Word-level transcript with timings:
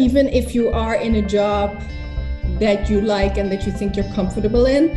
even 0.00 0.28
if 0.28 0.54
you 0.54 0.70
are 0.70 0.94
in 0.94 1.16
a 1.16 1.22
job 1.22 1.78
that 2.58 2.88
you 2.88 3.02
like 3.02 3.36
and 3.36 3.52
that 3.52 3.66
you 3.66 3.72
think 3.72 3.96
you're 3.96 4.12
comfortable 4.14 4.64
in, 4.64 4.96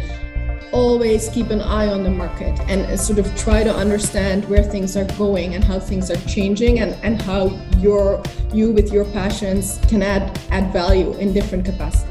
always 0.72 1.30
keep 1.30 1.50
an 1.50 1.62
eye 1.62 1.88
on 1.88 2.04
the 2.04 2.10
market 2.10 2.58
and 2.62 2.82
uh, 2.84 2.98
sort 2.98 3.20
of 3.20 3.36
try 3.36 3.64
to 3.64 3.74
understand 3.76 4.44
where 4.50 4.64
things 4.64 4.96
are 4.98 5.06
going 5.18 5.56
and 5.56 5.64
how 5.64 5.78
things 5.78 6.10
are 6.10 6.18
changing 6.28 6.80
and, 6.80 6.96
and 7.04 7.22
how 7.22 7.48
your 7.78 8.24
you 8.54 8.72
with 8.72 8.92
your 8.92 9.06
passions 9.12 9.80
can 9.88 10.02
add 10.02 10.40
add 10.52 10.72
value 10.72 11.14
in 11.18 11.34
different 11.34 11.66
capacities. 11.66 12.10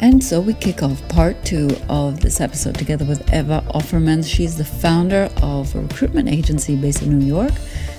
And 0.00 0.22
so 0.22 0.40
we 0.40 0.54
kick 0.54 0.82
off 0.82 1.06
part 1.08 1.42
two 1.44 1.70
of 1.88 2.20
this 2.20 2.40
episode 2.40 2.74
together 2.76 3.04
with 3.04 3.32
Eva 3.32 3.62
Offermans. 3.74 4.28
She's 4.28 4.56
the 4.56 4.64
founder 4.64 5.30
of 5.42 5.74
a 5.74 5.80
recruitment 5.80 6.28
agency 6.28 6.76
based 6.76 7.02
in 7.02 7.18
New 7.18 7.24
York. 7.24 7.52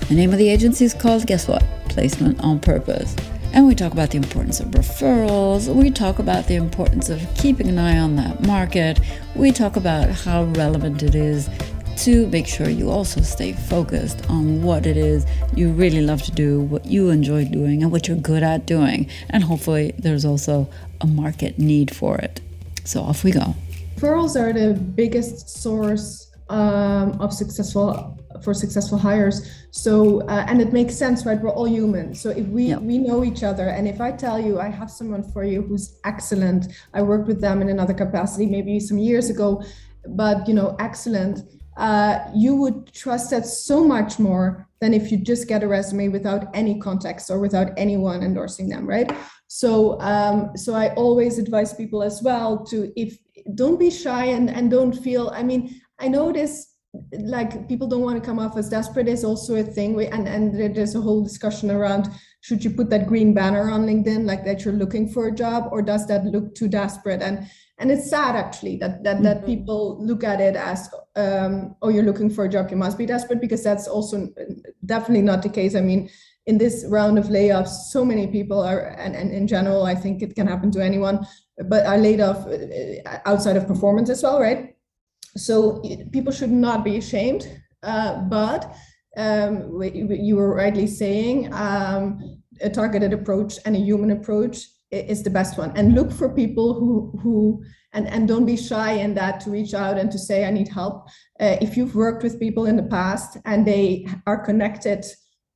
The 0.08 0.16
name 0.16 0.32
of 0.32 0.38
the 0.38 0.50
agency 0.50 0.86
is 0.86 0.94
called, 0.94 1.26
guess 1.26 1.48
what? 1.48 1.64
Placement 1.90 2.40
on 2.42 2.60
Purpose. 2.60 3.16
And 3.54 3.66
we 3.66 3.76
talk 3.76 3.92
about 3.92 4.12
the 4.12 4.18
importance 4.18 4.60
of 4.60 4.68
referrals. 4.68 5.74
We 5.74 5.90
talk 5.90 6.20
about 6.20 6.48
the 6.48 6.56
importance 6.56 7.10
of 7.10 7.22
keeping 7.36 7.68
an 7.68 7.80
eye 7.80 7.98
on 7.98 8.16
that 8.18 8.46
market. 8.46 9.00
We 9.36 9.52
talk 9.52 9.76
about 9.76 10.10
how 10.10 10.44
relevant 10.44 11.02
it 11.02 11.16
is 11.16 11.50
to 11.98 12.28
make 12.28 12.46
sure 12.46 12.70
you 12.70 12.92
also 12.92 13.22
stay 13.22 13.54
focused 13.54 14.30
on 14.30 14.62
what 14.62 14.86
it 14.86 14.98
is 14.98 15.26
you 15.56 15.72
really 15.72 16.02
love 16.02 16.22
to 16.24 16.32
do, 16.32 16.62
what 16.62 16.86
you 16.86 17.10
enjoy 17.10 17.46
doing, 17.46 17.82
and 17.82 17.92
what 17.92 18.08
you're 18.08 18.18
good 18.18 18.44
at 18.44 18.68
doing. 18.68 19.10
And 19.30 19.44
hopefully, 19.44 19.96
there's 19.98 20.24
also 20.24 20.70
a 21.02 21.08
market 21.08 21.58
need 21.58 21.96
for 21.96 22.18
it. 22.18 22.40
So 22.84 23.02
off 23.02 23.24
we 23.24 23.32
go. 23.32 23.56
Referrals 23.96 24.40
are 24.40 24.54
the 24.54 24.80
biggest 24.80 25.50
source 25.50 26.32
um, 26.50 27.20
of 27.20 27.34
successful 27.34 28.18
for 28.44 28.54
successful 28.54 28.98
hires. 28.98 29.66
So 29.72 30.22
uh, 30.28 30.46
and 30.48 30.62
it 30.62 30.74
makes 30.74 30.96
sense, 30.96 31.26
right? 31.26 31.40
We're 31.40 31.52
all 31.52 31.68
human. 31.68 32.14
So 32.14 32.30
if 32.30 32.48
we 32.48 32.66
yep. 32.66 32.82
we 32.82 32.98
know 32.98 33.24
each 33.24 33.44
other, 33.44 33.70
and 33.70 33.88
if 33.88 34.00
I 34.02 34.12
tell 34.12 34.40
you 34.40 34.60
I 34.60 34.70
have 34.70 34.90
someone 34.90 35.24
for 35.24 35.44
you 35.44 35.62
who's 35.62 36.00
excellent, 36.06 36.68
I 36.94 37.02
worked 37.02 37.28
with 37.28 37.42
them 37.42 37.62
in 37.62 37.70
another 37.70 37.94
capacity 37.94 38.46
maybe 38.46 38.80
some 38.80 38.98
years 38.98 39.30
ago, 39.30 39.64
but 40.08 40.48
you 40.48 40.54
know 40.54 40.76
excellent. 40.80 41.42
Uh, 41.78 42.20
you 42.36 42.56
would 42.56 42.92
trust 42.92 43.30
that 43.30 43.46
so 43.46 43.84
much 43.84 44.18
more 44.18 44.68
than 44.82 44.94
if 44.94 45.12
you 45.12 45.18
just 45.18 45.48
get 45.48 45.62
a 45.64 45.68
resume 45.68 46.08
without 46.08 46.48
any 46.56 46.80
context 46.80 47.30
or 47.30 47.40
without 47.40 47.70
anyone 47.78 48.24
endorsing 48.24 48.68
them, 48.68 48.88
right? 48.88 49.12
So, 49.48 50.00
um, 50.02 50.58
so 50.58 50.74
I 50.74 50.94
always 50.96 51.38
advise 51.38 51.74
people 51.74 52.04
as 52.04 52.22
well 52.24 52.66
to 52.66 52.92
if 53.00 53.18
don't 53.56 53.80
be 53.80 53.90
shy 53.90 54.26
and 54.26 54.50
and 54.50 54.70
don't 54.70 54.94
feel. 54.94 55.30
I 55.30 55.44
mean, 55.44 55.82
I 56.00 56.08
know 56.08 56.32
this 56.32 56.77
like 57.12 57.68
people 57.68 57.88
don't 57.88 58.02
want 58.02 58.22
to 58.22 58.26
come 58.26 58.40
off 58.40 58.58
as 58.58 58.70
desperate 58.70 59.08
is 59.08 59.24
also 59.24 59.56
a 59.56 59.64
thing 59.64 59.94
we, 59.94 60.08
and 60.08 60.28
and 60.28 60.76
there's 60.76 60.96
a 60.96 61.02
whole 61.02 61.24
discussion 61.24 61.70
around 61.70 62.10
should 62.42 62.64
you 62.64 62.72
put 62.72 62.90
that 62.90 63.08
green 63.08 63.34
banner 63.34 63.70
on 63.70 63.86
linkedin 63.86 64.26
like 64.26 64.46
that 64.46 64.64
you're 64.64 64.74
looking 64.74 65.08
for 65.08 65.28
a 65.28 65.36
job 65.36 65.68
or 65.72 65.82
does 65.82 66.08
that 66.08 66.26
look 66.26 66.56
too 66.56 66.68
desperate? 66.68 67.22
And 67.22 67.48
and 67.80 67.92
it's 67.92 68.10
sad 68.10 68.36
actually 68.36 68.78
that 68.78 69.04
that, 69.04 69.16
mm-hmm. 69.16 69.26
that 69.26 69.46
people 69.46 70.04
look 70.04 70.24
at 70.24 70.40
it 70.40 70.56
as 70.56 70.90
um, 71.16 71.76
oh 71.82 71.90
you're 71.90 72.04
looking 72.04 72.30
for 72.30 72.46
a 72.46 72.50
job 72.50 72.72
you 72.72 72.78
must 72.78 72.98
be 72.98 73.06
desperate 73.06 73.42
because 73.42 73.64
that's 73.64 73.88
also 73.88 74.30
definitely 74.86 75.24
not 75.24 75.44
the 75.44 75.50
case. 75.50 75.76
I 75.76 75.82
mean 75.82 76.10
in 76.46 76.58
this 76.58 76.86
round 76.88 77.20
of 77.20 77.26
layoffs 77.26 77.92
so 77.92 78.06
many 78.06 78.26
people 78.28 78.62
are 78.62 78.96
and, 78.98 79.16
and 79.16 79.32
in 79.32 79.46
general 79.46 79.84
i 79.84 79.94
think 79.94 80.22
it 80.22 80.34
can 80.34 80.48
happen 80.48 80.72
to 80.72 80.82
anyone 80.82 81.20
but 81.68 81.86
are 81.86 81.98
laid 81.98 82.22
off 82.22 82.48
uh, 82.48 83.20
outside 83.26 83.58
of 83.58 83.68
performance 83.68 84.10
as 84.10 84.24
well 84.24 84.40
right 84.40 84.77
so 85.38 85.82
people 86.12 86.32
should 86.32 86.52
not 86.52 86.84
be 86.84 86.98
ashamed, 86.98 87.48
uh, 87.84 88.22
but 88.22 88.76
um, 89.18 89.82
you 89.82 90.36
were 90.36 90.54
rightly 90.54 90.88
saying 90.88 91.52
um, 91.54 92.42
a 92.62 92.70
targeted 92.70 93.14
approach 93.14 93.58
and 93.66 93.76
a 93.76 93.80
human 93.80 94.12
approach 94.12 94.68
is 94.92 95.24
the 95.24 95.30
best 95.30 95.58
one. 95.58 95.72
And 95.76 95.96
look 95.96 96.12
for 96.12 96.30
people 96.30 96.74
who 96.74 97.18
who 97.22 97.64
and 97.94 98.08
and 98.08 98.28
don't 98.28 98.46
be 98.46 98.58
shy 98.58 98.94
in 98.94 99.14
that 99.16 99.40
to 99.42 99.50
reach 99.50 99.74
out 99.74 99.98
and 99.98 100.12
to 100.12 100.20
say 100.20 100.46
I 100.46 100.52
need 100.52 100.68
help. 100.68 101.08
Uh, 101.40 101.58
if 101.62 101.76
you've 101.76 101.96
worked 101.96 102.24
with 102.24 102.40
people 102.40 102.66
in 102.66 102.78
the 102.78 102.84
past 102.84 103.38
and 103.46 103.66
they 103.66 104.08
are 104.26 104.44
connected 104.44 105.06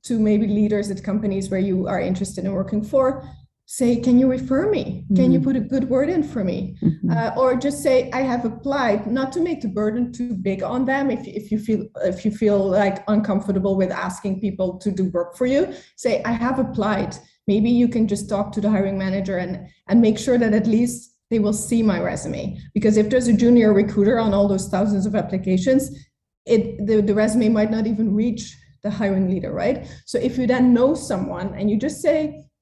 to 0.03 0.19
maybe 0.19 0.47
leaders 0.47 0.89
at 0.89 1.03
companies 1.03 1.49
where 1.49 1.59
you 1.59 1.87
are 1.87 2.01
interested 2.01 2.43
in 2.45 2.53
working 2.53 2.83
for, 2.83 3.23
say 3.71 3.95
can 4.01 4.19
you 4.19 4.29
refer 4.29 4.69
me? 4.69 5.05
Can 5.15 5.15
mm-hmm. 5.15 5.31
you 5.31 5.39
put 5.39 5.55
a 5.55 5.61
good 5.61 5.87
word 5.87 6.09
in 6.09 6.23
for 6.23 6.43
me? 6.43 6.75
Mm-hmm. 6.83 7.09
uh, 7.09 7.31
or 7.41 7.55
just 7.55 7.81
say 7.81 8.11
i 8.11 8.21
have 8.31 8.43
applied 8.43 9.07
not 9.07 9.31
to 9.31 9.39
make 9.39 9.61
the 9.61 9.69
burden 9.69 10.11
too 10.11 10.33
big 10.33 10.61
on 10.61 10.83
them 10.85 11.09
if, 11.09 11.25
if 11.25 11.51
you 11.51 11.57
feel 11.57 11.81
if 12.03 12.25
you 12.25 12.31
feel 12.31 12.59
like 12.81 12.97
uncomfortable 13.07 13.77
with 13.77 13.89
asking 13.89 14.41
people 14.41 14.77
to 14.79 14.91
do 14.91 15.05
work 15.17 15.37
for 15.37 15.45
you. 15.45 15.61
Say 15.95 16.21
i 16.23 16.33
have 16.45 16.59
applied. 16.59 17.15
Maybe 17.47 17.69
you 17.69 17.87
can 17.87 18.09
just 18.13 18.27
talk 18.27 18.51
to 18.51 18.61
the 18.61 18.69
hiring 18.69 18.97
manager 18.97 19.37
and 19.37 19.53
and 19.87 20.01
make 20.01 20.17
sure 20.25 20.37
that 20.37 20.53
at 20.53 20.67
least 20.67 21.15
they 21.29 21.39
will 21.39 21.57
see 21.67 21.81
my 21.81 21.99
resume. 22.01 22.59
Because 22.73 22.97
if 22.97 23.09
there's 23.09 23.29
a 23.29 23.41
junior 23.43 23.71
recruiter 23.71 24.19
on 24.19 24.33
all 24.33 24.49
those 24.49 24.67
thousands 24.67 25.05
of 25.05 25.15
applications 25.15 25.83
it 26.45 26.61
the, 26.87 27.01
the 27.01 27.15
resume 27.23 27.47
might 27.49 27.71
not 27.71 27.87
even 27.87 28.13
reach 28.23 28.43
the 28.83 28.91
hiring 28.99 29.29
leader 29.29 29.53
right? 29.63 29.87
So 30.05 30.17
if 30.19 30.37
you 30.37 30.45
then 30.45 30.73
know 30.73 30.93
someone 30.93 31.49
and 31.57 31.71
you 31.71 31.77
just 31.77 32.01
say 32.01 32.19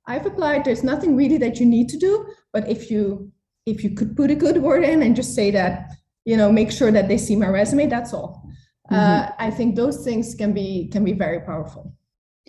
I've 0.09 0.25
applied. 0.25 0.65
There's 0.65 0.83
nothing 0.83 1.15
really 1.15 1.37
that 1.37 1.59
you 1.59 1.65
need 1.67 1.87
to 1.89 1.97
do, 1.97 2.25
but 2.51 2.67
if 2.67 2.89
you 2.89 3.31
if 3.65 3.83
you 3.83 3.91
could 3.91 4.17
put 4.17 4.31
a 4.31 4.35
good 4.35 4.57
word 4.57 4.83
in 4.83 5.03
and 5.03 5.15
just 5.15 5.35
say 5.35 5.51
that, 5.51 5.91
you 6.25 6.35
know, 6.35 6.51
make 6.51 6.71
sure 6.71 6.91
that 6.91 7.07
they 7.07 7.17
see 7.17 7.35
my 7.35 7.47
resume. 7.47 7.85
That's 7.85 8.13
all. 8.13 8.43
Mm-hmm. 8.91 8.95
Uh, 8.95 9.29
I 9.37 9.51
think 9.51 9.75
those 9.75 10.03
things 10.03 10.33
can 10.33 10.51
be 10.51 10.89
can 10.91 11.05
be 11.05 11.13
very 11.13 11.39
powerful. 11.41 11.93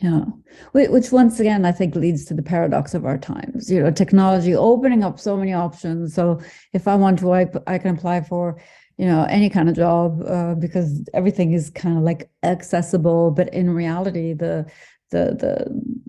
Yeah, 0.03 0.25
which 0.72 1.12
once 1.12 1.38
again 1.38 1.66
I 1.66 1.72
think 1.72 1.94
leads 1.94 2.25
to 2.26 2.34
the 2.34 2.43
paradox 2.43 2.94
of 2.94 3.04
our 3.04 3.19
times. 3.19 3.71
You 3.71 3.82
know, 3.82 3.91
technology 3.91 4.56
opening 4.56 5.04
up 5.04 5.21
so 5.21 5.37
many 5.37 5.53
options. 5.53 6.15
So 6.15 6.41
if 6.72 6.88
I 6.88 6.94
want 6.94 7.19
to, 7.19 7.32
I, 7.34 7.47
I 7.66 7.77
can 7.77 7.94
apply 7.94 8.22
for 8.22 8.59
you 8.97 9.04
know 9.04 9.27
any 9.28 9.50
kind 9.50 9.69
of 9.69 9.77
job 9.77 10.22
uh, 10.27 10.54
because 10.54 11.06
everything 11.12 11.53
is 11.53 11.69
kind 11.69 11.98
of 11.98 12.04
like 12.04 12.31
accessible. 12.42 13.31
But 13.31 13.53
in 13.53 13.69
reality, 13.69 14.32
the 14.32 14.65
the 15.10 15.37
the 15.42 16.00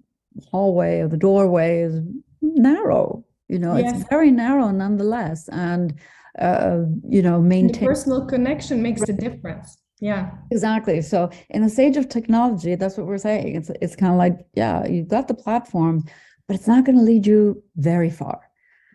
hallway 0.52 1.00
or 1.00 1.08
the 1.08 1.18
doorway 1.18 1.82
is 1.82 2.00
narrow 2.42 3.24
you 3.48 3.60
know 3.60 3.76
yes. 3.76 4.00
it's 4.00 4.10
very 4.10 4.32
narrow 4.32 4.70
nonetheless 4.72 5.50
and 5.50 5.94
uh, 6.40 6.80
you 7.08 7.22
know 7.22 7.42
maintain 7.42 7.88
personal 7.88 8.26
connection 8.26 8.82
makes 8.82 9.02
a 9.02 9.14
difference. 9.14 9.78
Yeah. 10.00 10.32
Exactly. 10.50 11.02
So 11.02 11.30
in 11.50 11.62
the 11.62 11.82
age 11.82 11.98
of 11.98 12.10
technology 12.10 12.76
that's 12.76 12.98
what 12.98 13.06
we're 13.06 13.18
saying. 13.18 13.56
It's 13.56 13.70
it's 13.82 13.96
kind 13.96 14.12
of 14.12 14.18
like 14.18 14.38
yeah 14.56 14.88
you've 14.88 15.10
got 15.10 15.28
the 15.28 15.34
platform 15.34 16.04
but 16.48 16.56
it's 16.56 16.68
not 16.68 16.86
going 16.86 16.98
to 16.98 17.04
lead 17.04 17.26
you 17.28 17.62
very 17.76 18.10
far. 18.10 18.40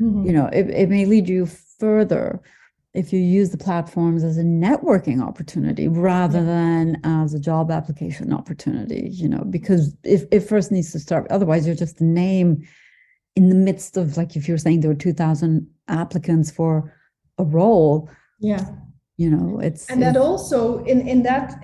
Mm-hmm. 0.01 0.27
you 0.27 0.33
know 0.35 0.47
it, 0.53 0.69
it 0.69 0.91
may 0.91 1.07
lead 1.07 1.27
you 1.27 1.47
further 1.79 2.43
if 2.97 3.13
you 3.13 3.21
use 3.21 3.51
the 3.51 3.59
platforms 3.59 4.25
as 4.25 4.39
a 4.39 4.43
networking 4.43 5.23
opportunity 5.23 5.87
rather 5.87 6.43
than 6.45 6.99
as 7.05 7.35
a 7.35 7.39
job 7.39 7.71
application 7.71 8.33
opportunity 8.33 9.09
you 9.13 9.29
know 9.29 9.45
because 9.51 9.95
if 10.03 10.25
it 10.33 10.41
first 10.41 10.73
needs 10.73 10.91
to 10.93 10.99
start 10.99 11.27
otherwise 11.31 11.67
you're 11.67 11.77
just 11.77 12.01
a 12.01 12.05
name 12.05 12.67
in 13.37 13.51
the 13.51 13.55
midst 13.55 13.97
of 13.97 14.17
like 14.17 14.35
if 14.35 14.49
you're 14.49 14.59
saying 14.59 14.81
there 14.81 14.91
were 14.91 14.97
2000 14.97 15.69
applicants 15.89 16.51
for 16.51 16.95
a 17.39 17.45
role 17.45 18.09
yeah. 18.41 18.65
you 19.19 19.29
know 19.29 19.61
it's 19.61 19.91
and 19.91 20.03
that 20.03 20.17
also 20.17 20.83
in 20.85 21.07
in 21.07 21.23
that 21.23 21.55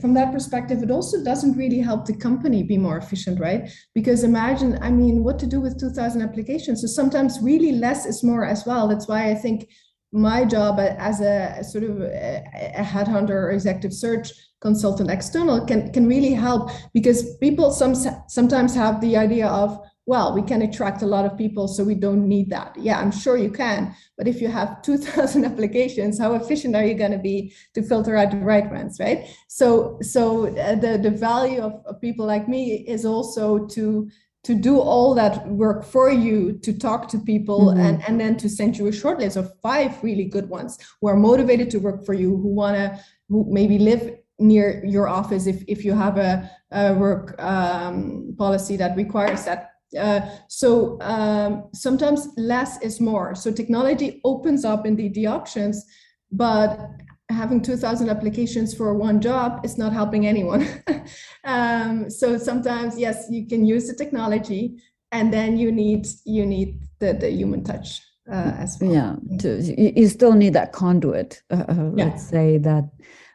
from 0.00 0.14
that 0.14 0.32
perspective 0.32 0.80
it 0.80 0.92
also 0.92 1.22
doesn't 1.24 1.56
really 1.56 1.80
help 1.80 2.06
the 2.06 2.16
company 2.16 2.62
be 2.62 2.78
more 2.78 2.98
efficient 2.98 3.40
right? 3.40 3.68
Because 3.94 4.22
imagine 4.22 4.78
i 4.80 4.90
mean 4.90 5.24
what 5.24 5.38
to 5.40 5.46
do 5.46 5.60
with 5.60 5.78
2000 5.78 6.22
applications. 6.22 6.80
So 6.80 6.86
sometimes 6.86 7.40
really 7.42 7.72
less 7.72 8.06
is 8.06 8.22
more 8.22 8.46
as 8.46 8.64
well. 8.64 8.86
That's 8.86 9.08
why 9.08 9.30
i 9.30 9.34
think 9.34 9.68
my 10.12 10.44
job 10.44 10.80
as 10.80 11.20
a 11.20 11.62
sort 11.62 11.84
of 11.84 12.00
a 12.00 12.42
headhunter 12.76 13.30
or 13.30 13.50
executive 13.50 13.92
search 13.92 14.32
consultant 14.60 15.10
external 15.10 15.64
can 15.64 15.92
can 15.92 16.06
really 16.08 16.32
help 16.32 16.70
because 16.92 17.36
people 17.36 17.70
some 17.70 17.94
sometimes 18.26 18.74
have 18.74 19.00
the 19.00 19.16
idea 19.16 19.46
of 19.46 19.78
well 20.06 20.34
we 20.34 20.42
can 20.42 20.62
attract 20.62 21.02
a 21.02 21.06
lot 21.06 21.24
of 21.24 21.36
people 21.36 21.68
so 21.68 21.84
we 21.84 21.94
don't 21.94 22.26
need 22.26 22.50
that. 22.50 22.74
Yeah 22.76 22.98
i'm 22.98 23.12
sure 23.12 23.36
you 23.36 23.52
can 23.52 23.94
but 24.16 24.26
if 24.26 24.40
you 24.40 24.48
have 24.48 24.82
2000 24.88 25.44
applications 25.44 26.18
how 26.18 26.34
efficient 26.34 26.74
are 26.74 26.84
you 26.84 26.94
going 26.94 27.12
to 27.12 27.18
be 27.18 27.54
to 27.74 27.82
filter 27.82 28.16
out 28.16 28.30
the 28.30 28.38
right 28.38 28.68
ones 28.70 28.98
right? 28.98 29.28
So 29.48 29.98
so 30.00 30.48
uh, 30.56 30.74
the 30.74 30.98
the 30.98 31.10
value 31.10 31.60
of, 31.60 31.74
of 31.86 32.00
people 32.00 32.26
like 32.26 32.48
me 32.48 32.84
is 32.88 33.04
also 33.04 33.66
to 33.66 34.08
to 34.48 34.54
do 34.54 34.80
all 34.80 35.14
that 35.14 35.46
work 35.46 35.84
for 35.84 36.10
you 36.10 36.58
to 36.62 36.72
talk 36.72 37.06
to 37.06 37.18
people 37.18 37.66
mm-hmm. 37.66 37.80
and, 37.80 38.08
and 38.08 38.18
then 38.18 38.34
to 38.34 38.48
send 38.48 38.78
you 38.78 38.86
a 38.86 38.92
short 38.92 39.18
list 39.18 39.36
of 39.36 39.52
five 39.60 40.02
really 40.02 40.24
good 40.24 40.48
ones 40.48 40.78
who 41.02 41.06
are 41.06 41.16
motivated 41.16 41.68
to 41.70 41.76
work 41.76 42.02
for 42.06 42.14
you 42.14 42.30
who 42.30 42.48
want 42.48 42.74
to 42.74 42.98
who 43.28 43.46
maybe 43.50 43.78
live 43.78 44.16
near 44.38 44.82
your 44.86 45.06
office 45.06 45.46
if, 45.46 45.62
if 45.68 45.84
you 45.84 45.92
have 45.92 46.16
a, 46.16 46.50
a 46.72 46.94
work 46.94 47.38
um, 47.42 48.34
policy 48.38 48.74
that 48.74 48.96
requires 48.96 49.44
that 49.44 49.72
uh, 49.98 50.20
so 50.48 50.98
um, 51.02 51.68
sometimes 51.74 52.28
less 52.38 52.80
is 52.80 53.02
more 53.02 53.34
so 53.34 53.52
technology 53.52 54.18
opens 54.24 54.64
up 54.64 54.86
indeed 54.86 55.12
the 55.12 55.26
options 55.26 55.84
but 56.32 56.88
having 57.30 57.60
2000 57.60 58.08
applications 58.08 58.74
for 58.74 58.94
one 58.94 59.20
job 59.20 59.60
is 59.64 59.76
not 59.76 59.92
helping 59.92 60.26
anyone 60.26 60.66
um, 61.44 62.08
so 62.08 62.38
sometimes 62.38 62.98
yes 62.98 63.26
you 63.30 63.46
can 63.46 63.66
use 63.66 63.86
the 63.86 63.94
technology 63.94 64.78
and 65.12 65.32
then 65.32 65.58
you 65.58 65.70
need 65.70 66.06
you 66.24 66.46
need 66.46 66.80
the, 67.00 67.12
the 67.12 67.30
human 67.30 67.62
touch 67.62 68.02
uh, 68.30 68.52
as 68.58 68.78
well. 68.80 68.92
Yeah, 68.92 69.16
to, 69.38 69.62
you 69.62 70.08
still 70.08 70.32
need 70.32 70.52
that 70.52 70.72
conduit. 70.72 71.42
Uh, 71.50 71.64
uh, 71.68 71.90
yeah. 71.96 72.04
Let's 72.06 72.28
say 72.28 72.58
that 72.58 72.84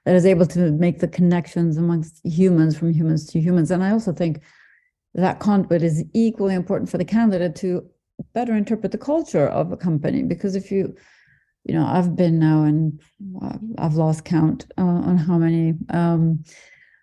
that 0.06 0.16
is 0.16 0.26
able 0.26 0.46
to 0.48 0.72
make 0.72 1.00
the 1.00 1.08
connections 1.08 1.78
amongst 1.78 2.24
humans 2.26 2.78
from 2.78 2.92
humans 2.92 3.26
to 3.28 3.40
humans. 3.40 3.72
And 3.72 3.84
I 3.84 3.92
also 3.92 4.12
think 4.12 4.42
that 5.16 5.40
conduit 5.40 5.82
is 5.82 6.04
equally 6.14 6.56
important 6.56 6.90
for 6.90 6.98
the 6.98 7.06
candidate 7.06 7.56
to 7.58 7.88
better 8.34 8.54
interpret 8.56 8.92
the 8.92 8.98
culture 8.98 9.48
of 9.48 9.72
a 9.72 9.78
company 9.78 10.24
because 10.24 10.56
if 10.56 10.72
you 10.72 10.96
you 11.66 11.74
know 11.74 11.86
i've 11.86 12.16
been 12.16 12.40
now 12.40 12.64
and 12.64 13.00
i've 13.78 13.96
lost 13.96 14.26
count 14.26 14.66
uh, 14.78 14.82
on 14.82 15.18
how 15.18 15.38
many 15.38 15.74
um, 15.90 16.44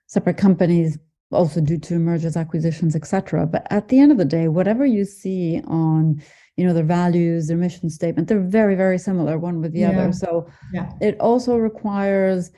separate 0.06 0.36
companies 0.36 0.98
also 1.32 1.60
due 1.60 1.78
to 1.78 1.98
mergers 1.98 2.36
acquisitions 2.36 2.96
etc 2.96 3.46
but 3.46 3.66
at 3.70 3.88
the 3.88 4.00
end 4.00 4.10
of 4.12 4.18
the 4.18 4.24
day 4.24 4.48
whatever 4.48 4.84
you 4.84 5.04
see 5.04 5.60
on 5.66 6.20
you 6.56 6.66
know 6.66 6.74
their 6.74 6.84
values 6.84 7.46
their 7.48 7.56
mission 7.56 7.88
statement 7.88 8.28
they're 8.28 8.40
very 8.40 8.74
very 8.74 8.98
similar 8.98 9.38
one 9.38 9.60
with 9.60 9.72
the 9.72 9.80
yeah. 9.80 9.90
other 9.90 10.12
so 10.12 10.48
yeah. 10.72 10.90
it 11.00 11.18
also 11.20 11.56
requires 11.56 12.50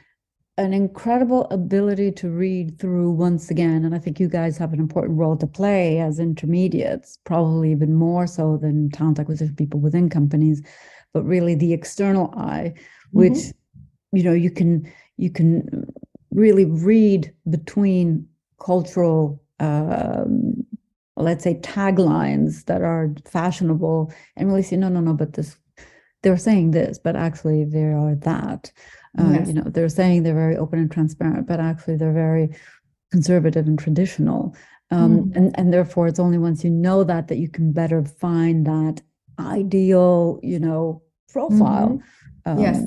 an 0.59 0.75
incredible 0.75 1.47
ability 1.51 2.13
to 2.13 2.29
read 2.29 2.79
through 2.79 3.11
once 3.11 3.51
again 3.51 3.85
and 3.85 3.95
i 3.95 3.99
think 3.99 4.19
you 4.19 4.29
guys 4.29 4.57
have 4.57 4.73
an 4.73 4.81
important 4.81 5.19
role 5.19 5.37
to 5.37 5.47
play 5.47 6.01
as 6.01 6.19
intermediates 6.19 7.19
probably 7.25 7.71
even 7.71 7.95
more 7.95 8.27
so 8.27 8.57
than 8.57 8.91
talent 8.91 9.19
acquisition 9.19 9.55
people 9.55 9.81
within 9.81 10.09
companies 10.09 10.63
but 11.13 11.23
really 11.23 11.55
the 11.55 11.73
external 11.73 12.33
eye 12.37 12.73
which 13.13 13.33
mm-hmm. 13.33 14.17
you 14.17 14.23
know 14.23 14.33
you 14.33 14.51
can 14.51 14.91
you 15.17 15.31
can 15.31 15.87
really 16.31 16.65
read 16.65 17.33
between 17.51 18.27
cultural 18.59 19.41
um, 19.61 20.65
let's 21.17 21.45
say 21.45 21.55
taglines 21.57 22.65
that 22.65 22.83
are 22.83 23.15
fashionable 23.27 24.13
and 24.37 24.49
really 24.49 24.63
say 24.63 24.77
no 24.77 24.89
no 24.89 25.01
no 25.01 25.15
but 25.15 25.35
this 25.35 25.57
they're 26.23 26.37
saying 26.37 26.71
this 26.71 26.99
but 26.99 27.17
actually 27.17 27.65
they 27.65 27.85
are 27.85 28.15
that 28.17 28.73
uh, 29.19 29.31
yes. 29.33 29.49
you 29.49 29.55
know 29.55 29.65
they're 29.67 29.89
saying 29.89 30.23
they're 30.23 30.35
very 30.35 30.57
open 30.57 30.79
and 30.79 30.91
transparent 30.91 31.47
but 31.47 31.61
actually 31.61 31.97
they're 31.97 32.13
very 32.13 32.49
conservative 33.11 33.67
and 33.67 33.79
traditional 33.79 34.57
um, 34.91 35.25
mm. 35.25 35.37
and 35.37 35.59
and 35.59 35.73
therefore 35.73 36.07
it's 36.07 36.19
only 36.21 36.39
once 36.39 36.65
you 36.65 36.71
know 36.71 37.05
that 37.05 37.29
that 37.29 37.39
you 37.39 37.49
can 37.49 37.73
better 37.73 38.03
find 38.05 38.67
that 38.67 39.03
ideal 39.39 40.39
you 40.43 40.59
know 40.59 41.03
profile 41.29 41.89
mm-hmm. 41.89 42.51
um, 42.51 42.59
yes 42.59 42.83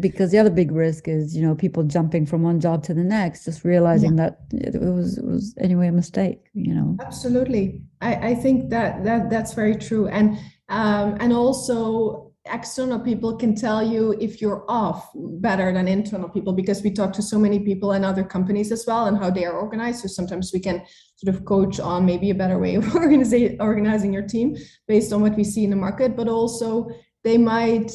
because 0.00 0.32
the 0.32 0.38
other 0.38 0.50
big 0.50 0.72
risk 0.72 1.08
is 1.08 1.34
you 1.34 1.42
know 1.42 1.54
people 1.54 1.82
jumping 1.84 2.26
from 2.26 2.42
one 2.42 2.60
job 2.60 2.82
to 2.82 2.92
the 2.92 3.04
next 3.04 3.44
just 3.44 3.64
realizing 3.64 4.18
yeah. 4.18 4.30
that 4.50 4.74
it 4.74 4.80
was 4.80 5.18
it 5.18 5.24
was 5.24 5.54
anyway 5.58 5.86
a 5.86 5.92
mistake 5.92 6.48
you 6.54 6.74
know 6.74 6.96
absolutely 7.00 7.80
i 8.00 8.14
i 8.30 8.34
think 8.34 8.68
that 8.68 9.04
that 9.04 9.30
that's 9.30 9.54
very 9.54 9.76
true 9.76 10.08
and 10.08 10.36
um 10.68 11.16
and 11.20 11.32
also 11.32 12.31
external 12.46 12.98
people 12.98 13.36
can 13.36 13.54
tell 13.54 13.82
you 13.82 14.16
if 14.20 14.40
you're 14.40 14.64
off 14.68 15.10
better 15.14 15.72
than 15.72 15.86
internal 15.86 16.28
people 16.28 16.52
because 16.52 16.82
we 16.82 16.90
talk 16.90 17.12
to 17.12 17.22
so 17.22 17.38
many 17.38 17.60
people 17.60 17.92
and 17.92 18.04
other 18.04 18.24
companies 18.24 18.72
as 18.72 18.84
well 18.86 19.06
and 19.06 19.16
how 19.16 19.30
they 19.30 19.44
are 19.44 19.58
organized. 19.58 20.00
So 20.00 20.08
sometimes 20.08 20.52
we 20.52 20.60
can 20.60 20.82
sort 21.16 21.34
of 21.34 21.44
coach 21.44 21.78
on 21.78 22.04
maybe 22.04 22.30
a 22.30 22.34
better 22.34 22.58
way 22.58 22.74
of 22.74 22.94
organizing 22.94 23.60
organizing 23.60 24.12
your 24.12 24.26
team 24.26 24.56
based 24.88 25.12
on 25.12 25.20
what 25.20 25.36
we 25.36 25.44
see 25.44 25.64
in 25.64 25.70
the 25.70 25.76
market 25.76 26.16
but 26.16 26.28
also 26.28 26.88
they 27.22 27.38
might 27.38 27.92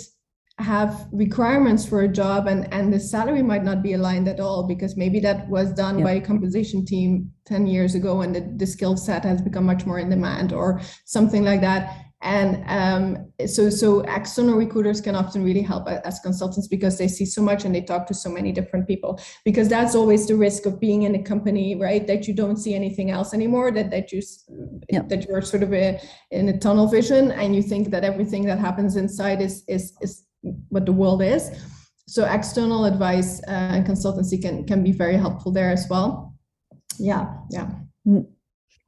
have 0.59 1.07
requirements 1.11 1.85
for 1.85 2.01
a 2.01 2.07
job 2.07 2.47
and 2.47 2.73
and 2.73 2.91
the 2.91 2.99
salary 2.99 3.43
might 3.43 3.63
not 3.63 3.83
be 3.83 3.93
aligned 3.93 4.27
at 4.27 4.39
all 4.39 4.65
because 4.65 4.97
maybe 4.97 5.19
that 5.19 5.47
was 5.49 5.71
done 5.73 6.01
by 6.01 6.13
a 6.13 6.21
compensation 6.21 6.83
team 6.83 7.31
10 7.45 7.67
years 7.67 7.93
ago 7.93 8.21
and 8.21 8.33
the, 8.33 8.41
the 8.55 8.65
skill 8.65 8.97
set 8.97 9.23
has 9.23 9.39
become 9.41 9.65
much 9.65 9.85
more 9.85 9.99
in 9.99 10.09
demand 10.09 10.53
or 10.53 10.81
something 11.05 11.43
like 11.43 11.61
that 11.61 12.06
and 12.21 12.63
um, 12.67 13.47
so 13.47 13.69
so 13.69 13.99
external 14.01 14.55
recruiters 14.55 14.99
can 14.99 15.15
often 15.15 15.43
really 15.43 15.61
help 15.61 15.87
as 15.87 16.19
consultants 16.19 16.67
because 16.67 16.97
they 16.97 17.07
see 17.07 17.25
so 17.25 17.43
much 17.43 17.63
and 17.63 17.75
they 17.75 17.81
talk 17.81 18.07
to 18.07 18.13
so 18.13 18.27
many 18.27 18.51
different 18.51 18.87
people 18.87 19.19
because 19.45 19.69
that's 19.69 19.93
always 19.93 20.27
the 20.27 20.35
risk 20.35 20.65
of 20.65 20.79
being 20.79 21.03
in 21.03 21.13
a 21.13 21.21
company 21.21 21.75
right 21.75 22.07
that 22.07 22.27
you 22.27 22.33
don't 22.33 22.57
see 22.57 22.73
anything 22.73 23.11
else 23.11 23.35
anymore 23.35 23.71
that 23.71 23.91
that 23.91 24.11
you 24.11 24.21
yeah. 24.89 25.03
that 25.03 25.27
you're 25.27 25.43
sort 25.43 25.61
of 25.61 25.71
a, 25.73 26.01
in 26.31 26.49
a 26.49 26.57
tunnel 26.57 26.87
vision 26.87 27.31
and 27.31 27.55
you 27.55 27.61
think 27.61 27.91
that 27.91 28.03
everything 28.03 28.45
that 28.45 28.57
happens 28.57 28.95
inside 28.95 29.39
is 29.39 29.63
is 29.67 29.93
is 30.01 30.25
what 30.69 30.87
the 30.87 30.93
world 30.93 31.21
is 31.21 31.51
so 32.07 32.25
external 32.25 32.85
advice 32.85 33.41
uh, 33.47 33.51
and 33.51 33.85
consultancy 33.85 34.41
can 34.41 34.65
can 34.65 34.83
be 34.83 34.91
very 34.91 35.17
helpful 35.17 35.51
there 35.51 35.69
as 35.69 35.85
well 35.87 36.33
yeah 36.97 37.35
yeah 37.51 37.69
mm. 38.07 38.25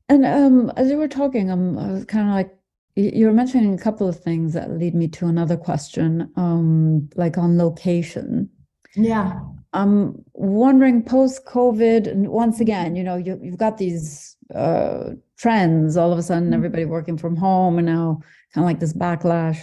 and 0.08 0.26
um 0.26 0.72
as 0.78 0.90
you 0.90 0.98
were 0.98 1.08
talking 1.08 1.52
um, 1.52 1.78
i 1.78 1.92
was 1.92 2.06
kind 2.06 2.28
of 2.28 2.34
like 2.34 2.59
you're 3.00 3.34
mentioning 3.34 3.74
a 3.74 3.78
couple 3.78 4.08
of 4.08 4.20
things 4.20 4.54
that 4.54 4.72
lead 4.72 4.96
me 4.96 5.08
to 5.10 5.28
another 5.28 5.58
question, 5.58 6.32
um, 6.36 7.10
like 7.16 7.38
on 7.38 7.58
location. 7.58 8.50
Yeah. 8.96 9.40
I'm 9.74 10.24
wondering 10.34 11.04
post 11.04 11.46
COVID, 11.46 12.08
and 12.08 12.28
once 12.28 12.60
again, 12.60 12.96
you 12.96 13.04
know, 13.04 13.18
you, 13.18 13.40
you've 13.42 13.58
got 13.58 13.78
these 13.78 14.36
uh, 14.56 15.12
trends. 15.38 15.96
All 15.96 16.12
of 16.12 16.18
a 16.18 16.24
sudden, 16.24 16.46
mm-hmm. 16.46 16.56
everybody 16.56 16.86
working 16.86 17.18
from 17.18 17.36
home, 17.36 17.78
and 17.78 17.86
now 17.86 18.22
kind 18.54 18.64
of 18.64 18.70
like 18.70 18.80
this 18.80 18.94
backlash. 18.94 19.60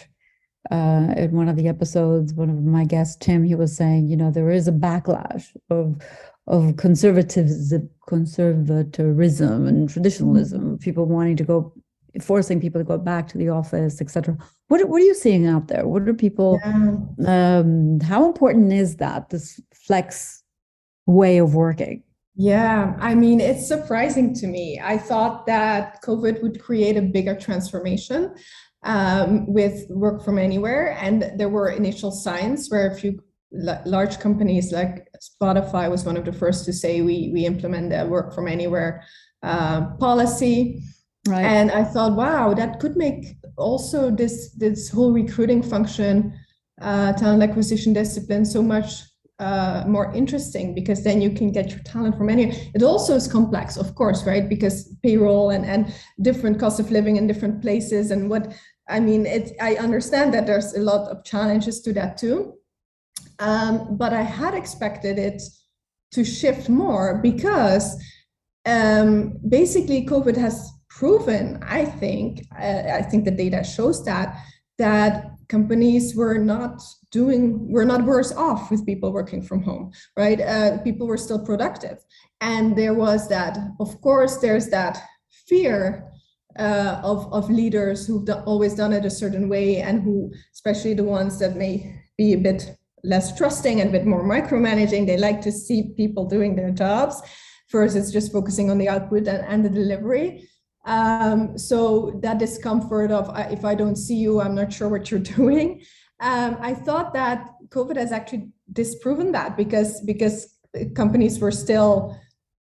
Uh, 0.71 1.15
in 1.17 1.31
one 1.31 1.49
of 1.49 1.55
the 1.55 1.69
episodes, 1.69 2.35
one 2.35 2.51
of 2.51 2.61
my 2.65 2.85
guests, 2.85 3.17
Tim, 3.21 3.45
he 3.45 3.55
was 3.55 3.77
saying, 3.77 4.09
you 4.09 4.17
know, 4.17 4.33
there 4.33 4.51
is 4.51 4.67
a 4.67 4.73
backlash 4.73 5.45
of 5.71 6.01
of 6.49 6.77
conservatism, 6.77 7.91
conservatism 8.09 9.67
and 9.67 9.89
traditionalism. 9.89 10.61
Mm-hmm. 10.61 10.77
People 10.77 11.07
wanting 11.07 11.37
to 11.37 11.45
go 11.45 11.73
forcing 12.23 12.61
people 12.61 12.81
to 12.81 12.85
go 12.85 12.99
back 12.99 13.29
to 13.29 13.39
the 13.39 13.49
office, 13.49 14.01
etc. 14.01 14.37
What 14.69 14.89
what 14.89 15.01
are 15.03 15.05
you 15.05 15.15
seeing 15.15 15.47
out 15.47 15.69
there? 15.69 15.87
What 15.87 16.09
are 16.09 16.15
people? 16.15 16.59
Yeah. 16.63 17.59
Um, 17.59 18.01
how 18.01 18.27
important 18.27 18.73
is 18.73 18.97
that 18.97 19.31
this 19.31 19.61
flex 19.75 20.43
way 21.07 21.39
of 21.39 21.55
working? 21.55 22.03
Yeah, 22.39 22.95
I 23.01 23.15
mean, 23.15 23.41
it's 23.41 23.67
surprising 23.67 24.35
to 24.35 24.47
me. 24.47 24.79
I 24.83 24.99
thought 24.99 25.47
that 25.47 26.03
COVID 26.03 26.43
would 26.43 26.61
create 26.61 26.99
a 26.99 27.03
bigger 27.03 27.35
transformation 27.35 28.35
um, 28.83 29.51
with 29.51 29.87
work 29.89 30.23
from 30.23 30.39
anywhere, 30.39 30.99
and 31.01 31.33
there 31.39 31.49
were 31.49 31.71
initial 31.71 32.11
signs 32.11 32.69
where 32.69 32.91
a 32.91 32.95
few 32.95 33.23
large 33.87 34.19
companies 34.19 34.71
like 34.71 35.09
Spotify 35.21 35.91
was 35.91 36.05
one 36.05 36.17
of 36.17 36.27
the 36.27 36.33
first 36.33 36.67
to 36.67 36.73
say 36.73 37.01
we 37.01 37.31
we 37.33 37.47
implement 37.47 37.91
the 37.91 38.05
work 38.07 38.35
from 38.35 38.49
anywhere 38.49 39.03
uh, 39.43 39.87
policy. 39.97 40.83
Right. 41.27 41.45
And 41.45 41.71
I 41.71 41.85
thought, 41.85 42.17
wow, 42.17 42.55
that 42.55 42.81
could 42.81 42.97
make 42.97 43.37
also 43.57 44.11
this 44.11 44.53
this 44.53 44.89
whole 44.89 45.13
recruiting 45.13 45.63
function, 45.63 46.39
uh, 46.81 47.13
talent 47.15 47.43
acquisition 47.43 47.93
discipline 47.93 48.45
so 48.45 48.63
much 48.63 49.03
uh, 49.39 49.85
more 49.87 50.13
interesting 50.15 50.75
because 50.75 51.05
then 51.05 51.21
you 51.21 51.31
can 51.31 51.53
get 51.53 51.71
your 51.71 51.81
talent 51.81 52.17
from 52.17 52.31
anywhere. 52.31 52.57
It 52.75 52.83
also 52.83 53.15
is 53.15 53.27
complex, 53.27 53.77
of 53.77 53.95
course, 53.95 54.25
right? 54.25 54.49
Because 54.49 54.95
payroll 55.03 55.51
and 55.51 55.65
and 55.65 55.93
different 56.23 56.59
cost 56.59 56.81
of 56.81 56.91
living 56.91 57.17
in 57.17 57.27
different 57.27 57.61
places 57.61 58.11
and 58.11 58.31
what 58.31 58.55
I 58.89 59.01
mean. 59.01 59.27
It 59.27 59.53
I 59.61 59.75
understand 59.77 60.33
that 60.35 60.47
there's 60.47 60.75
a 60.75 60.81
lot 60.81 61.09
of 61.11 61.25
challenges 61.25 61.81
to 61.83 61.93
that 61.95 62.17
too, 62.17 62.55
um, 63.39 63.97
but 63.97 64.13
I 64.13 64.23
had 64.23 64.55
expected 64.55 65.19
it 65.19 65.43
to 66.13 66.25
shift 66.25 66.69
more 66.69 67.21
because 67.23 68.03
um, 68.65 69.39
basically 69.49 70.07
COVID 70.07 70.37
has 70.37 70.71
proven, 70.97 71.63
I 71.63 71.85
think, 71.85 72.47
I, 72.59 72.99
I 72.99 73.03
think 73.03 73.27
the 73.27 73.31
data 73.31 73.63
shows 73.63 74.03
that, 74.07 74.35
that 74.79 75.37
companies 75.49 76.17
were 76.17 76.39
not 76.39 76.83
doing 77.13 77.71
were 77.71 77.85
not 77.85 78.05
worse 78.05 78.33
off 78.33 78.71
with 78.71 78.85
people 78.85 79.13
working 79.13 79.43
from 79.43 79.63
home 79.63 79.93
right? 80.17 80.41
Uh, 80.41 80.79
people 80.79 81.07
were 81.07 81.17
still 81.17 81.39
productive. 81.39 81.99
And 82.41 82.77
there 82.77 82.95
was 82.95 83.29
that 83.29 83.57
of 83.81 84.01
course 84.01 84.39
there's 84.39 84.69
that 84.71 85.01
fear 85.49 85.81
uh, 86.59 87.01
of 87.03 87.33
of 87.33 87.49
leaders 87.49 88.07
who've 88.07 88.25
do, 88.25 88.35
always 88.51 88.75
done 88.75 88.93
it 88.93 89.05
a 89.05 89.19
certain 89.23 89.49
way 89.49 89.77
and 89.77 90.03
who 90.03 90.33
especially 90.53 90.95
the 90.95 91.05
ones 91.19 91.39
that 91.39 91.57
may 91.57 91.75
be 92.19 92.33
a 92.33 92.39
bit 92.49 92.77
less 93.05 93.37
trusting 93.39 93.81
and 93.81 93.91
a 93.91 93.93
bit 93.99 94.07
more 94.07 94.25
micromanaging 94.25 95.07
they 95.07 95.19
like 95.19 95.41
to 95.43 95.53
see 95.53 95.95
people 95.97 96.25
doing 96.25 96.57
their 96.57 96.71
jobs 96.71 97.23
versus 97.71 98.13
just 98.13 98.33
focusing 98.33 98.71
on 98.71 98.79
the 98.79 98.89
output 98.89 99.29
and, 99.29 99.45
and 99.47 99.65
the 99.65 99.69
delivery 99.83 100.49
um, 100.87 101.59
so 101.59 102.19
that 102.23 102.39
discomfort 102.39 103.11
of 103.11 103.31
if 103.51 103.65
I 103.65 103.75
don't 103.75 103.97
see 103.97 104.17
you, 104.17 104.41
I'm 104.41 104.55
not 104.55 104.73
sure 104.73 104.89
what 104.89 105.11
you're 105.11 105.21
doing. 105.37 105.83
Um, 106.21 106.57
I 106.61 106.73
thought 106.73 107.13
that 107.13 107.51
COVID 107.69 107.97
has 107.97 108.13
actually 108.13 108.49
disproven 108.73 109.33
that 109.33 109.57
because 109.57 110.01
because 110.03 110.55
companies 110.95 111.39
were 111.39 111.51
still 111.51 112.17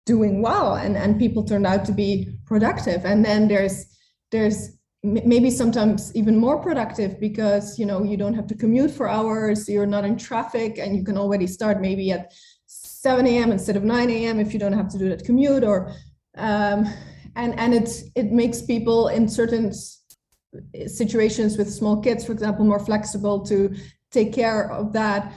doing 0.05 0.41
well 0.41 0.75
and, 0.75 0.97
and 0.97 1.19
people 1.19 1.43
turned 1.43 1.65
out 1.65 1.85
to 1.85 1.91
be 1.91 2.35
productive. 2.45 3.05
And 3.05 3.23
then 3.23 3.47
there's 3.47 3.85
there's 4.31 4.77
maybe 5.03 5.49
sometimes 5.49 6.15
even 6.15 6.37
more 6.37 6.61
productive 6.61 7.19
because 7.19 7.77
you 7.77 7.85
know 7.85 8.03
you 8.03 8.15
don't 8.15 8.33
have 8.33 8.47
to 8.47 8.55
commute 8.55 8.91
for 8.91 9.09
hours, 9.09 9.67
you're 9.67 9.85
not 9.85 10.05
in 10.05 10.17
traffic, 10.17 10.77
and 10.77 10.95
you 10.95 11.03
can 11.03 11.17
already 11.17 11.45
start 11.45 11.81
maybe 11.81 12.11
at 12.11 12.31
7 12.67 13.27
a.m. 13.27 13.51
instead 13.51 13.75
of 13.75 13.83
9 13.83 14.09
a.m. 14.09 14.39
if 14.39 14.53
you 14.53 14.59
don't 14.59 14.73
have 14.73 14.87
to 14.89 14.97
do 14.97 15.09
that 15.09 15.25
commute 15.25 15.65
or 15.65 15.93
um, 16.37 16.87
and 17.35 17.57
and 17.59 17.73
it's 17.73 18.03
it 18.15 18.31
makes 18.31 18.61
people 18.61 19.07
in 19.07 19.27
certain 19.27 19.71
situations 20.87 21.57
with 21.57 21.71
small 21.71 22.01
kids, 22.01 22.25
for 22.25 22.31
example, 22.31 22.65
more 22.65 22.79
flexible 22.79 23.45
to 23.45 23.75
take 24.11 24.33
care 24.33 24.71
of 24.71 24.93
that 24.93 25.33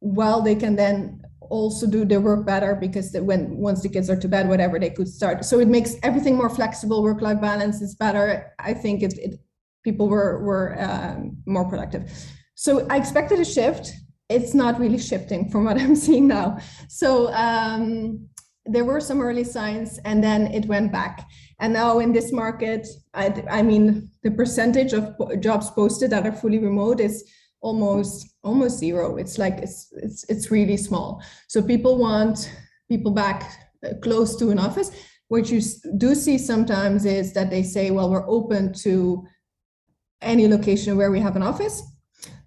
while 0.00 0.42
they 0.42 0.54
can 0.54 0.74
then 0.74 1.22
also 1.40 1.86
do 1.86 2.04
their 2.04 2.20
work 2.20 2.46
better 2.46 2.74
because 2.74 3.12
when 3.12 3.56
once 3.56 3.82
the 3.82 3.88
kids 3.88 4.08
are 4.08 4.16
to 4.16 4.28
bed 4.28 4.48
whatever 4.48 4.78
they 4.78 4.90
could 4.90 5.08
start. 5.08 5.44
So 5.44 5.60
it 5.60 5.68
makes 5.68 5.96
everything 6.02 6.36
more 6.36 6.48
flexible 6.48 7.02
work 7.02 7.20
life 7.20 7.40
balance 7.40 7.80
is 7.80 7.94
better. 7.94 8.52
I 8.58 8.74
think 8.74 9.02
it, 9.02 9.18
it 9.18 9.40
people 9.84 10.08
were 10.08 10.42
were 10.42 10.76
um, 10.80 11.36
more 11.46 11.68
productive. 11.68 12.10
So 12.54 12.86
i 12.90 12.96
expected 12.96 13.38
a 13.40 13.44
shift. 13.44 13.92
It's 14.28 14.54
not 14.54 14.80
really 14.80 14.98
shifting 14.98 15.50
from 15.50 15.64
what 15.64 15.78
i'm 15.82 15.94
seeing 15.96 16.26
now. 16.26 16.58
So 16.88 17.32
um, 17.32 18.28
there 18.66 18.84
were 18.84 19.00
some 19.00 19.20
early 19.20 19.44
signs 19.44 19.98
and 20.04 20.22
then 20.22 20.46
it 20.48 20.66
went 20.66 20.92
back. 20.92 21.28
And 21.58 21.72
now 21.72 21.98
in 21.98 22.12
this 22.12 22.32
market 22.32 22.86
I, 23.14 23.44
I 23.50 23.62
mean 23.62 24.10
the 24.22 24.30
percentage 24.30 24.92
of 24.92 25.16
jobs 25.40 25.70
posted 25.70 26.10
that 26.10 26.26
are 26.26 26.32
fully 26.32 26.58
remote 26.58 27.00
is 27.00 27.24
almost 27.60 28.28
almost 28.42 28.78
zero. 28.78 29.16
It's 29.16 29.38
like 29.38 29.58
it's 29.58 29.92
it's 29.96 30.24
it's 30.28 30.50
really 30.50 30.76
small. 30.76 31.22
So 31.48 31.62
people 31.62 31.98
want 31.98 32.52
people 32.88 33.12
back 33.12 33.50
uh, 33.84 33.94
close 34.02 34.36
to 34.36 34.50
an 34.50 34.58
office. 34.58 34.90
What 35.28 35.50
you 35.50 35.60
do 35.96 36.14
see 36.14 36.38
sometimes 36.38 37.04
is 37.04 37.32
that 37.32 37.50
they 37.50 37.62
say 37.62 37.90
well 37.90 38.10
we're 38.10 38.28
open 38.28 38.72
to 38.84 39.24
any 40.20 40.46
location 40.46 40.96
where 40.96 41.10
we 41.10 41.20
have 41.20 41.36
an 41.36 41.42
office. 41.42 41.82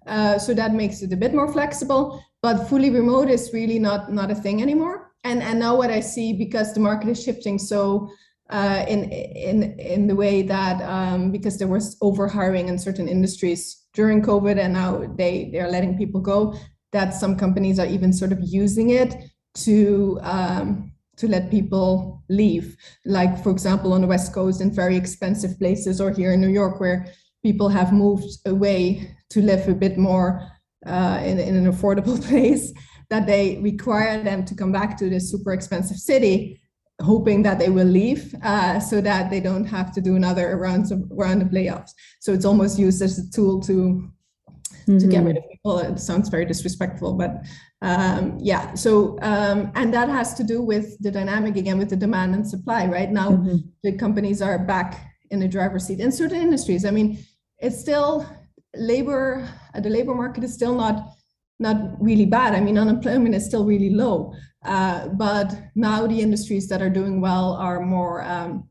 Uh, 0.06 0.38
so 0.38 0.54
that 0.54 0.72
makes 0.72 1.02
it 1.02 1.12
a 1.12 1.16
bit 1.16 1.34
more 1.34 1.52
flexible 1.52 2.22
but 2.42 2.68
fully 2.68 2.90
remote 2.90 3.28
is 3.28 3.52
really 3.52 3.78
not 3.78 4.12
not 4.12 4.30
a 4.30 4.34
thing 4.34 4.62
anymore 4.62 5.05
and 5.30 5.42
and 5.42 5.58
now 5.58 5.76
what 5.76 5.90
i 5.90 6.00
see 6.00 6.32
because 6.32 6.72
the 6.72 6.80
market 6.80 7.08
is 7.08 7.22
shifting 7.22 7.58
so 7.58 8.08
uh, 8.50 8.84
in 8.88 9.10
in 9.10 9.78
in 9.78 10.06
the 10.06 10.14
way 10.14 10.42
that 10.42 10.80
um, 10.82 11.32
because 11.32 11.58
there 11.58 11.68
was 11.68 11.96
over 12.00 12.28
hiring 12.28 12.68
in 12.68 12.78
certain 12.78 13.08
industries 13.08 13.82
during 13.92 14.22
COVID, 14.22 14.58
and 14.58 14.72
now 14.72 15.04
they 15.16 15.50
they 15.50 15.60
are 15.60 15.70
letting 15.70 15.98
people 15.98 16.20
go. 16.20 16.54
That 16.92 17.12
some 17.12 17.36
companies 17.36 17.78
are 17.78 17.86
even 17.86 18.12
sort 18.12 18.32
of 18.32 18.38
using 18.42 18.90
it 18.90 19.16
to 19.64 20.20
um, 20.22 20.92
to 21.16 21.26
let 21.26 21.50
people 21.50 22.22
leave. 22.28 22.76
Like 23.04 23.42
for 23.42 23.50
example, 23.50 23.92
on 23.92 24.00
the 24.00 24.06
West 24.06 24.32
Coast 24.32 24.60
in 24.60 24.70
very 24.70 24.96
expensive 24.96 25.58
places, 25.58 26.00
or 26.00 26.12
here 26.12 26.32
in 26.32 26.40
New 26.40 26.54
York, 26.62 26.78
where 26.78 27.06
people 27.42 27.68
have 27.68 27.92
moved 27.92 28.30
away 28.46 29.16
to 29.30 29.42
live 29.42 29.68
a 29.68 29.74
bit 29.74 29.98
more 29.98 30.40
uh, 30.86 31.20
in, 31.24 31.38
in 31.40 31.56
an 31.56 31.72
affordable 31.72 32.22
place, 32.28 32.72
that 33.08 33.26
they 33.26 33.58
require 33.62 34.22
them 34.22 34.44
to 34.44 34.54
come 34.54 34.72
back 34.72 34.96
to 34.98 35.08
this 35.08 35.30
super 35.30 35.52
expensive 35.52 35.96
city 35.96 36.60
hoping 37.02 37.42
that 37.42 37.58
they 37.58 37.68
will 37.68 37.86
leave 37.86 38.34
uh, 38.42 38.80
so 38.80 39.00
that 39.00 39.30
they 39.30 39.40
don't 39.40 39.66
have 39.66 39.92
to 39.92 40.00
do 40.00 40.16
another 40.16 40.56
round 40.56 40.90
of 40.90 41.04
round 41.10 41.42
of 41.42 41.48
layoffs. 41.48 41.90
So 42.20 42.32
it's 42.32 42.44
almost 42.44 42.78
used 42.78 43.02
as 43.02 43.18
a 43.18 43.30
tool 43.30 43.60
to 43.62 43.72
mm-hmm. 43.72 44.98
to 44.98 45.06
get 45.06 45.18
mm-hmm. 45.18 45.26
rid 45.26 45.36
of 45.36 45.44
people. 45.50 45.78
It 45.78 45.98
sounds 46.00 46.28
very 46.28 46.46
disrespectful, 46.46 47.14
but 47.14 47.42
um, 47.82 48.38
yeah. 48.40 48.74
So 48.74 49.18
um, 49.22 49.72
and 49.74 49.92
that 49.92 50.08
has 50.08 50.34
to 50.34 50.44
do 50.44 50.62
with 50.62 50.98
the 51.00 51.10
dynamic 51.10 51.56
again 51.56 51.78
with 51.78 51.90
the 51.90 51.96
demand 51.96 52.34
and 52.34 52.48
supply. 52.48 52.86
Right 52.86 53.10
now, 53.10 53.30
mm-hmm. 53.30 53.56
the 53.82 53.92
companies 53.92 54.40
are 54.40 54.58
back 54.58 55.12
in 55.30 55.40
the 55.40 55.48
driver's 55.48 55.86
seat 55.86 56.00
in 56.00 56.12
certain 56.12 56.40
industries. 56.40 56.84
I 56.84 56.90
mean, 56.90 57.18
it's 57.58 57.78
still 57.78 58.26
labor. 58.74 59.46
The 59.74 59.90
labor 59.90 60.14
market 60.14 60.44
is 60.44 60.54
still 60.54 60.74
not 60.74 61.15
not 61.58 61.76
really 62.00 62.26
bad. 62.26 62.54
I 62.54 62.60
mean, 62.60 62.78
unemployment 62.78 63.34
is 63.34 63.46
still 63.46 63.64
really 63.64 63.90
low. 63.90 64.32
Uh, 64.64 65.08
but 65.08 65.54
now 65.74 66.06
the 66.06 66.20
industries 66.20 66.68
that 66.68 66.82
are 66.82 66.90
doing 66.90 67.20
well 67.20 67.54
are 67.54 67.80
more 67.80 68.22
um, 68.24 68.68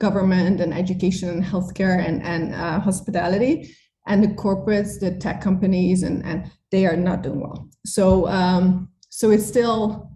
government 0.00 0.60
and 0.60 0.72
education 0.74 1.28
and 1.28 1.44
healthcare 1.44 2.06
and, 2.06 2.22
and 2.22 2.54
uh, 2.54 2.80
hospitality. 2.80 3.74
And 4.06 4.22
the 4.22 4.28
corporates, 4.28 4.98
the 4.98 5.16
tech 5.16 5.42
companies, 5.42 6.02
and, 6.02 6.24
and 6.24 6.50
they 6.70 6.86
are 6.86 6.96
not 6.96 7.22
doing 7.22 7.40
well. 7.40 7.68
So, 7.84 8.26
um, 8.28 8.88
so 9.10 9.30
it's 9.30 9.46
still 9.46 10.10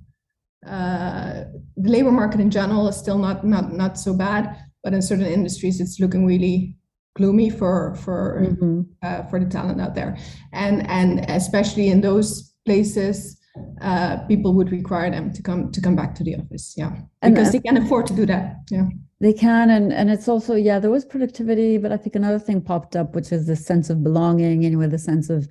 uh, 0.66 1.44
the 1.76 1.90
labor 1.90 2.12
market 2.12 2.40
in 2.40 2.50
general 2.50 2.88
is 2.88 2.96
still 2.96 3.18
not 3.18 3.44
not 3.44 3.72
not 3.72 3.98
so 3.98 4.14
bad, 4.14 4.56
but 4.84 4.94
in 4.94 5.02
certain 5.02 5.26
industries, 5.26 5.80
it's 5.80 5.98
looking 5.98 6.24
really 6.24 6.76
gloomy 7.14 7.50
for 7.50 7.94
for 7.96 8.42
mm-hmm. 8.42 8.82
uh, 9.02 9.22
for 9.24 9.38
the 9.38 9.46
talent 9.46 9.80
out 9.80 9.94
there, 9.94 10.16
and 10.52 10.86
and 10.88 11.28
especially 11.30 11.88
in 11.88 12.00
those 12.00 12.54
places 12.64 13.38
uh, 13.80 14.18
people 14.28 14.54
would 14.54 14.70
require 14.72 15.10
them 15.10 15.32
to 15.32 15.42
come 15.42 15.70
to 15.72 15.80
come 15.80 15.96
back 15.96 16.14
to 16.14 16.24
the 16.24 16.36
office. 16.36 16.74
Yeah, 16.76 16.96
because 17.22 17.52
they 17.52 17.60
can 17.60 17.76
afford 17.76 18.06
to 18.06 18.14
do 18.14 18.26
that. 18.26 18.56
Yeah, 18.70 18.88
they 19.20 19.32
can, 19.32 19.70
and 19.70 19.92
and 19.92 20.10
it's 20.10 20.28
also 20.28 20.54
yeah, 20.54 20.78
there 20.78 20.90
was 20.90 21.04
productivity, 21.04 21.78
but 21.78 21.92
I 21.92 21.96
think 21.96 22.16
another 22.16 22.38
thing 22.38 22.60
popped 22.60 22.96
up, 22.96 23.14
which 23.14 23.32
is 23.32 23.46
the 23.46 23.56
sense 23.56 23.90
of 23.90 24.02
belonging, 24.02 24.64
and 24.64 24.78
with 24.78 24.90
the 24.90 24.98
sense 24.98 25.28
of 25.28 25.48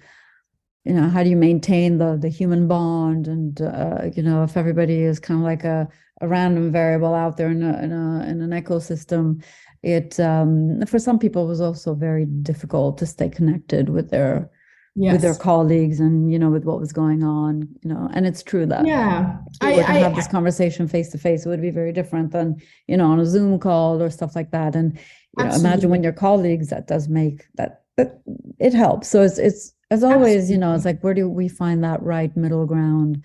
you 0.84 0.94
know 0.94 1.08
how 1.08 1.24
do 1.24 1.30
you 1.30 1.38
maintain 1.38 1.98
the 1.98 2.18
the 2.18 2.30
human 2.30 2.68
bond 2.68 3.28
and 3.28 3.62
uh, 3.62 4.10
you 4.16 4.24
know 4.24 4.44
if 4.44 4.58
everybody 4.58 5.02
is 5.04 5.20
kind 5.20 5.40
of 5.40 5.44
like 5.44 5.64
a, 5.64 5.88
a 6.22 6.28
random 6.28 6.72
variable 6.72 7.14
out 7.14 7.38
there 7.38 7.52
in 7.52 7.62
a, 7.62 7.84
in, 7.84 7.92
a, 7.92 8.26
in 8.28 8.42
an 8.42 8.50
ecosystem 8.50 9.44
it 9.84 10.20
um, 10.20 10.86
for 10.86 11.00
some 11.00 11.18
people 11.18 11.48
was 11.48 11.62
also 11.62 11.94
very 11.94 12.26
difficult 12.26 12.98
to 13.00 13.06
stay 13.06 13.30
connected 13.30 13.90
with 13.90 14.12
their 14.12 14.50
yes. 14.96 15.14
with 15.14 15.22
their 15.22 15.36
colleagues 15.36 16.00
and 16.00 16.32
you 16.32 16.38
know 16.38 16.50
with 16.50 16.66
what 16.66 16.80
was 16.80 16.92
going 16.92 17.24
on 17.24 17.68
you 17.82 17.90
know 17.90 18.10
and 18.14 18.28
it's 18.28 18.44
true 18.44 18.66
that 18.66 18.86
yeah. 18.86 19.38
I, 19.62 19.74
I, 19.74 19.94
have 20.00 20.16
this 20.16 20.28
conversation 20.28 20.88
face 20.88 21.10
to 21.10 21.18
face 21.18 21.46
it 21.46 21.50
would 21.50 21.62
be 21.62 21.72
very 21.72 21.92
different 21.92 22.32
than 22.32 22.62
you 22.88 22.98
know 22.98 23.08
on 23.08 23.20
a 23.20 23.26
zoom 23.26 23.60
call 23.60 24.02
or 24.02 24.10
stuff 24.10 24.36
like 24.36 24.52
that. 24.52 24.76
And 24.76 24.98
you 25.38 25.46
know 25.46 25.56
imagine 25.56 25.90
when 25.90 26.04
your 26.04 26.14
colleagues 26.14 26.70
that 26.70 26.88
does 26.88 27.08
make 27.08 27.46
that, 27.56 27.84
that 27.98 28.22
it 28.60 28.74
helps. 28.74 29.08
So 29.08 29.22
it's 29.22 29.38
it's 29.38 29.74
as 29.90 30.04
always 30.04 30.44
absolutely. 30.44 30.54
you 30.54 30.58
know 30.60 30.74
it's 30.76 30.86
like 30.86 31.02
where 31.02 31.14
do 31.14 31.30
we 31.30 31.48
find 31.48 31.84
that 31.84 32.02
right 32.04 32.36
middle 32.36 32.66
ground 32.66 33.24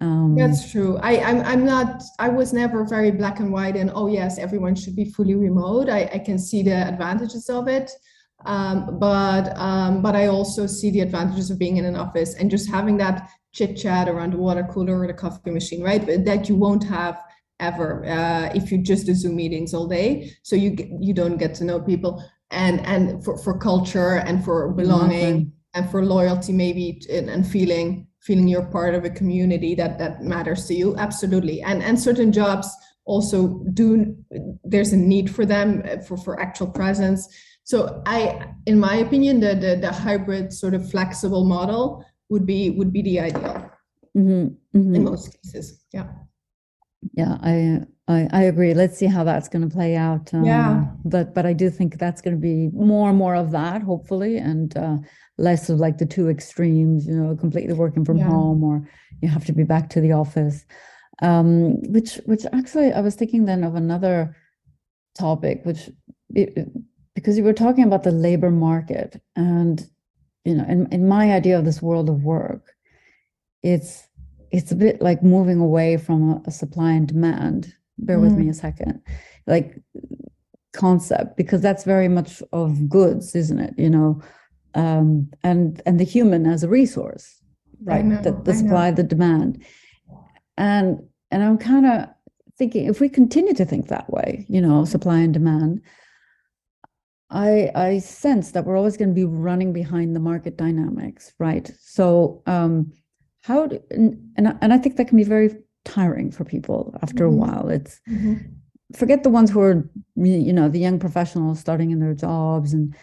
um, 0.00 0.36
That's 0.36 0.70
true. 0.70 0.96
I, 0.98 1.20
I'm, 1.20 1.40
I'm 1.42 1.64
not, 1.64 2.02
I 2.18 2.28
was 2.28 2.52
never 2.52 2.84
very 2.84 3.10
black 3.10 3.40
and 3.40 3.52
white 3.52 3.76
and, 3.76 3.90
oh, 3.94 4.06
yes, 4.06 4.38
everyone 4.38 4.74
should 4.74 4.94
be 4.94 5.06
fully 5.06 5.34
remote. 5.34 5.88
I, 5.88 6.08
I 6.14 6.18
can 6.18 6.38
see 6.38 6.62
the 6.62 6.74
advantages 6.74 7.48
of 7.50 7.68
it. 7.68 7.90
Um, 8.44 8.98
but 9.00 9.56
um, 9.58 10.00
but 10.00 10.14
I 10.14 10.28
also 10.28 10.66
see 10.66 10.90
the 10.90 11.00
advantages 11.00 11.50
of 11.50 11.58
being 11.58 11.76
in 11.76 11.84
an 11.84 11.96
office 11.96 12.34
and 12.34 12.50
just 12.50 12.70
having 12.70 12.96
that 12.98 13.28
chit 13.52 13.76
chat 13.76 14.08
around 14.08 14.32
the 14.32 14.36
water 14.36 14.66
cooler 14.70 15.00
or 15.00 15.06
the 15.08 15.14
coffee 15.14 15.50
machine, 15.50 15.82
right? 15.82 16.24
That 16.24 16.48
you 16.48 16.54
won't 16.54 16.84
have 16.84 17.20
ever 17.58 18.04
uh, 18.06 18.52
if 18.54 18.70
you 18.70 18.78
just 18.78 19.06
do 19.06 19.14
Zoom 19.14 19.34
meetings 19.34 19.74
all 19.74 19.88
day. 19.88 20.30
So 20.42 20.54
you 20.54 20.70
get, 20.70 20.88
you 21.00 21.14
don't 21.14 21.36
get 21.36 21.54
to 21.56 21.64
know 21.64 21.80
people 21.80 22.22
and 22.50 22.80
and 22.86 23.24
for, 23.24 23.38
for 23.38 23.58
culture 23.58 24.16
and 24.18 24.44
for 24.44 24.70
belonging 24.70 25.36
mm-hmm. 25.40 25.50
and 25.74 25.90
for 25.90 26.04
loyalty 26.04 26.52
maybe 26.52 27.02
and, 27.10 27.28
and 27.28 27.46
feeling 27.46 28.06
feeling 28.28 28.46
you're 28.46 28.70
part 28.78 28.94
of 28.94 29.04
a 29.04 29.16
community 29.20 29.72
that 29.74 29.98
that 29.98 30.22
matters 30.22 30.66
to 30.66 30.74
you 30.74 30.94
absolutely 31.06 31.56
and 31.62 31.82
and 31.82 31.98
certain 32.08 32.30
jobs 32.30 32.68
also 33.12 33.38
do 33.80 34.14
there's 34.72 34.92
a 34.92 34.96
need 34.96 35.26
for 35.36 35.44
them 35.54 35.82
uh, 35.90 35.96
for 36.06 36.16
for 36.24 36.38
actual 36.46 36.70
presence 36.80 37.20
so 37.68 38.02
I, 38.06 38.54
in 38.64 38.80
my 38.80 38.96
opinion, 38.96 39.40
the, 39.40 39.54
the, 39.54 39.76
the 39.76 39.92
hybrid 39.92 40.54
sort 40.54 40.72
of 40.72 40.90
flexible 40.90 41.44
model 41.44 42.02
would 42.30 42.46
be 42.46 42.70
would 42.70 42.94
be 42.94 43.02
the 43.02 43.20
ideal 43.20 43.70
mm-hmm, 44.16 44.46
mm-hmm. 44.74 44.94
in 44.94 45.04
most 45.04 45.36
cases. 45.36 45.84
Yeah. 45.92 46.06
Yeah, 47.12 47.36
I, 47.42 47.80
I 48.08 48.26
I 48.32 48.42
agree. 48.44 48.72
Let's 48.72 48.96
see 48.96 49.04
how 49.04 49.22
that's 49.22 49.48
going 49.48 49.68
to 49.68 49.74
play 49.74 49.96
out. 49.96 50.32
Um, 50.32 50.46
yeah. 50.46 50.86
But 51.04 51.34
but 51.34 51.44
I 51.44 51.52
do 51.52 51.68
think 51.68 51.98
that's 51.98 52.22
going 52.22 52.36
to 52.36 52.40
be 52.40 52.68
more 52.68 53.10
and 53.10 53.18
more 53.18 53.34
of 53.34 53.50
that, 53.50 53.82
hopefully, 53.82 54.38
and 54.38 54.74
uh, 54.74 54.96
less 55.38 55.70
of 55.70 55.78
like 55.78 55.98
the 55.98 56.06
two 56.06 56.28
extremes. 56.28 57.06
You 57.06 57.14
know, 57.14 57.36
completely 57.36 57.74
working 57.74 58.04
from 58.04 58.18
yeah. 58.18 58.26
home, 58.26 58.62
or 58.62 58.88
you 59.22 59.28
have 59.28 59.44
to 59.46 59.52
be 59.52 59.64
back 59.64 59.90
to 59.90 60.00
the 60.00 60.12
office. 60.12 60.64
Um, 61.22 61.80
which 61.90 62.20
which 62.26 62.44
actually, 62.52 62.92
I 62.92 63.00
was 63.00 63.14
thinking 63.14 63.44
then 63.46 63.64
of 63.64 63.74
another 63.74 64.36
topic, 65.16 65.62
which 65.64 65.90
it, 66.34 66.68
because 67.18 67.36
you 67.36 67.42
were 67.42 67.52
talking 67.52 67.82
about 67.82 68.04
the 68.04 68.12
labor 68.12 68.50
market 68.50 69.20
and 69.34 69.90
you 70.44 70.54
know 70.54 70.64
in, 70.64 70.86
in 70.92 71.08
my 71.08 71.32
idea 71.32 71.58
of 71.58 71.64
this 71.64 71.82
world 71.82 72.08
of 72.08 72.22
work 72.22 72.74
it's 73.62 74.06
it's 74.52 74.70
a 74.70 74.76
bit 74.76 75.02
like 75.02 75.22
moving 75.22 75.58
away 75.58 75.96
from 75.96 76.30
a, 76.30 76.42
a 76.46 76.50
supply 76.50 76.92
and 76.92 77.08
demand 77.08 77.74
bear 77.98 78.18
mm. 78.18 78.22
with 78.22 78.32
me 78.32 78.44
mm. 78.44 78.50
a 78.50 78.54
second 78.54 79.02
like 79.48 79.74
concept 80.72 81.36
because 81.36 81.60
that's 81.60 81.82
very 81.82 82.08
much 82.08 82.40
of 82.52 82.88
goods 82.88 83.34
isn't 83.34 83.58
it 83.58 83.74
you 83.76 83.90
know 83.90 84.22
um, 84.74 85.30
and 85.42 85.82
and 85.86 85.98
the 85.98 86.04
human 86.04 86.46
as 86.46 86.62
a 86.62 86.68
resource 86.68 87.40
right 87.84 88.04
know, 88.04 88.20
the, 88.22 88.32
the 88.42 88.54
supply 88.54 88.90
the 88.90 89.02
demand 89.02 89.64
and 90.56 91.00
and 91.30 91.42
i'm 91.42 91.58
kind 91.58 91.86
of 91.86 92.08
thinking 92.56 92.86
if 92.86 93.00
we 93.00 93.08
continue 93.08 93.54
to 93.54 93.64
think 93.64 93.88
that 93.88 94.10
way 94.10 94.44
you 94.48 94.60
know 94.60 94.84
supply 94.84 95.18
and 95.18 95.32
demand 95.32 95.80
I 97.30 97.70
I 97.74 97.98
sense 97.98 98.52
that 98.52 98.64
we're 98.64 98.76
always 98.76 98.96
going 98.96 99.10
to 99.10 99.14
be 99.14 99.24
running 99.24 99.72
behind 99.72 100.16
the 100.16 100.20
market 100.20 100.56
dynamics, 100.56 101.34
right? 101.38 101.70
So 101.80 102.42
um, 102.46 102.92
how 103.42 103.66
do, 103.66 103.80
and 103.90 104.32
and 104.36 104.48
I, 104.48 104.54
and 104.62 104.72
I 104.72 104.78
think 104.78 104.96
that 104.96 105.08
can 105.08 105.18
be 105.18 105.24
very 105.24 105.56
tiring 105.84 106.30
for 106.30 106.44
people 106.44 106.94
after 107.02 107.26
mm-hmm. 107.26 107.34
a 107.34 107.46
while. 107.46 107.68
It's 107.68 108.00
mm-hmm. 108.08 108.34
forget 108.96 109.24
the 109.24 109.30
ones 109.30 109.50
who 109.50 109.60
are 109.60 109.88
you 110.16 110.52
know 110.52 110.68
the 110.68 110.80
young 110.80 110.98
professionals 110.98 111.60
starting 111.60 111.90
in 111.90 112.00
their 112.00 112.14
jobs 112.14 112.72
and 112.72 112.96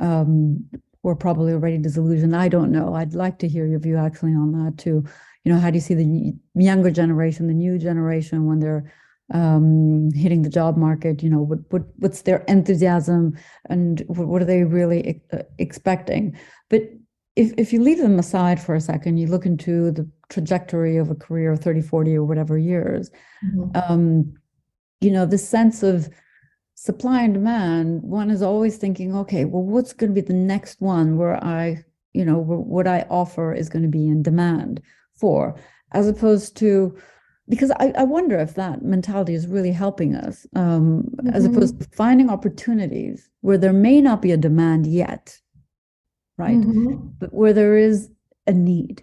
um, 0.00 0.64
were 1.08 1.16
probably 1.16 1.54
already 1.54 1.78
disillusioned. 1.78 2.36
I 2.36 2.48
don't 2.48 2.70
know. 2.70 2.94
I'd 2.94 3.14
like 3.14 3.38
to 3.38 3.48
hear 3.48 3.66
your 3.66 3.80
view 3.80 3.96
actually 3.96 4.32
on 4.32 4.52
that 4.52 4.76
too. 4.76 5.04
You 5.42 5.52
know, 5.52 5.58
how 5.58 5.70
do 5.70 5.76
you 5.76 5.80
see 5.80 5.94
the 5.94 6.34
younger 6.54 6.90
generation, 6.90 7.46
the 7.46 7.54
new 7.54 7.78
generation, 7.78 8.44
when 8.44 8.60
they're 8.60 8.92
um, 9.32 10.10
hitting 10.14 10.42
the 10.42 10.50
job 10.50 10.76
market? 10.76 11.22
You 11.22 11.30
know, 11.30 11.40
what, 11.40 11.60
what 11.70 11.84
what's 11.96 12.22
their 12.22 12.44
enthusiasm 12.46 13.38
and 13.70 14.02
what, 14.08 14.42
are 14.42 14.44
they 14.44 14.64
really 14.64 15.22
uh, 15.32 15.44
expecting? 15.58 16.36
But 16.68 16.82
if 17.36 17.54
if 17.56 17.72
you 17.72 17.80
leave 17.80 17.98
them 17.98 18.18
aside 18.18 18.60
for 18.60 18.74
a 18.74 18.80
second, 18.80 19.16
you 19.16 19.28
look 19.28 19.46
into 19.46 19.90
the 19.90 20.06
trajectory 20.28 20.98
of 20.98 21.10
a 21.10 21.14
career 21.14 21.52
of 21.52 21.60
30, 21.60 21.80
40 21.80 22.16
or 22.16 22.24
whatever 22.24 22.58
years, 22.58 23.10
mm-hmm. 23.42 23.70
um, 23.74 24.34
you 25.00 25.10
know, 25.10 25.24
the 25.24 25.38
sense 25.38 25.82
of 25.82 26.10
supply 26.80 27.22
and 27.22 27.34
demand, 27.34 28.02
one 28.04 28.30
is 28.30 28.40
always 28.40 28.76
thinking, 28.76 29.12
okay, 29.12 29.44
well, 29.44 29.64
what's 29.64 29.92
going 29.92 30.14
to 30.14 30.22
be 30.22 30.24
the 30.24 30.32
next 30.32 30.80
one 30.80 31.16
where 31.18 31.42
I, 31.42 31.84
you 32.12 32.24
know, 32.24 32.38
what 32.38 32.86
I 32.86 33.04
offer 33.10 33.52
is 33.52 33.68
going 33.68 33.82
to 33.82 33.88
be 33.88 34.06
in 34.06 34.22
demand 34.22 34.80
for, 35.16 35.58
as 35.90 36.06
opposed 36.06 36.56
to, 36.58 36.96
because 37.48 37.72
I, 37.80 37.92
I 37.98 38.04
wonder 38.04 38.38
if 38.38 38.54
that 38.54 38.82
mentality 38.82 39.34
is 39.34 39.48
really 39.48 39.72
helping 39.72 40.14
us, 40.14 40.46
um, 40.54 41.02
mm-hmm. 41.16 41.30
as 41.30 41.44
opposed 41.44 41.80
to 41.80 41.88
finding 41.96 42.30
opportunities 42.30 43.28
where 43.40 43.58
there 43.58 43.72
may 43.72 44.00
not 44.00 44.22
be 44.22 44.30
a 44.30 44.36
demand 44.36 44.86
yet, 44.86 45.36
right? 46.36 46.58
Mm-hmm. 46.58 47.08
But 47.18 47.34
where 47.34 47.52
there 47.52 47.76
is 47.76 48.08
a 48.46 48.52
need. 48.52 49.02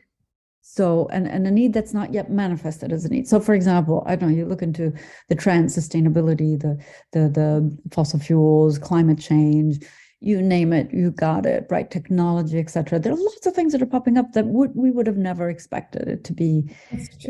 So, 0.67 1.07
and, 1.11 1.27
and 1.27 1.45
a 1.45 1.51
need 1.51 1.73
that's 1.73 1.93
not 1.93 2.11
yet 2.11 2.31
manifested 2.31 2.91
as 2.91 3.05
a 3.05 3.09
need. 3.09 3.27
So, 3.27 3.39
for 3.39 3.53
example, 3.53 4.03
I 4.07 4.15
don't 4.15 4.29
know, 4.29 4.35
you 4.35 4.45
look 4.45 4.63
into 4.63 4.91
the 5.29 5.35
trend, 5.35 5.69
sustainability, 5.69 6.59
the, 6.59 6.83
the, 7.11 7.29
the 7.29 7.77
fossil 7.91 8.19
fuels, 8.19 8.79
climate 8.79 9.19
change, 9.19 9.85
you 10.21 10.41
name 10.41 10.73
it, 10.73 10.91
you 10.91 11.11
got 11.11 11.45
it, 11.45 11.67
right? 11.69 11.91
Technology, 11.91 12.57
etc. 12.57 12.97
There 12.97 13.13
are 13.13 13.15
lots 13.15 13.45
of 13.45 13.53
things 13.53 13.73
that 13.73 13.81
are 13.83 13.85
popping 13.85 14.17
up 14.17 14.33
that 14.33 14.47
would 14.47 14.71
we 14.75 14.89
would 14.89 15.05
have 15.05 15.17
never 15.17 15.49
expected 15.49 16.07
it 16.07 16.23
to 16.23 16.33
be 16.33 16.73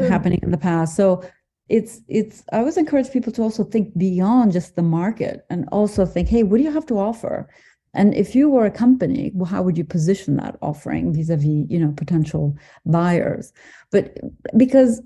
happening 0.08 0.40
in 0.42 0.52
the 0.52 0.58
past. 0.58 0.96
So 0.96 1.22
it's 1.68 2.02
it's 2.08 2.44
I 2.54 2.60
always 2.60 2.78
encourage 2.78 3.12
people 3.12 3.34
to 3.34 3.42
also 3.42 3.66
think 3.66 3.98
beyond 3.98 4.54
just 4.54 4.78
the 4.78 4.82
market 4.82 5.46
and 5.50 5.68
also 5.74 6.06
think, 6.06 6.30
hey, 6.30 6.44
what 6.44 6.58
do 6.58 6.64
you 6.64 6.72
have 6.72 6.86
to 6.86 6.98
offer? 7.00 7.50
And 7.96 8.14
if 8.14 8.36
you 8.36 8.50
were 8.50 8.66
a 8.66 8.72
company, 8.72 9.32
well, 9.34 9.46
how 9.46 9.64
would 9.64 9.78
you 9.78 9.86
position 9.86 10.36
that 10.38 10.58
offering 10.62 11.14
vis-a-vis, 11.14 11.66
you 11.70 11.80
know, 11.80 11.94
potential 11.96 12.56
buyers? 12.86 13.54
But 13.92 14.18
because, 14.58 15.02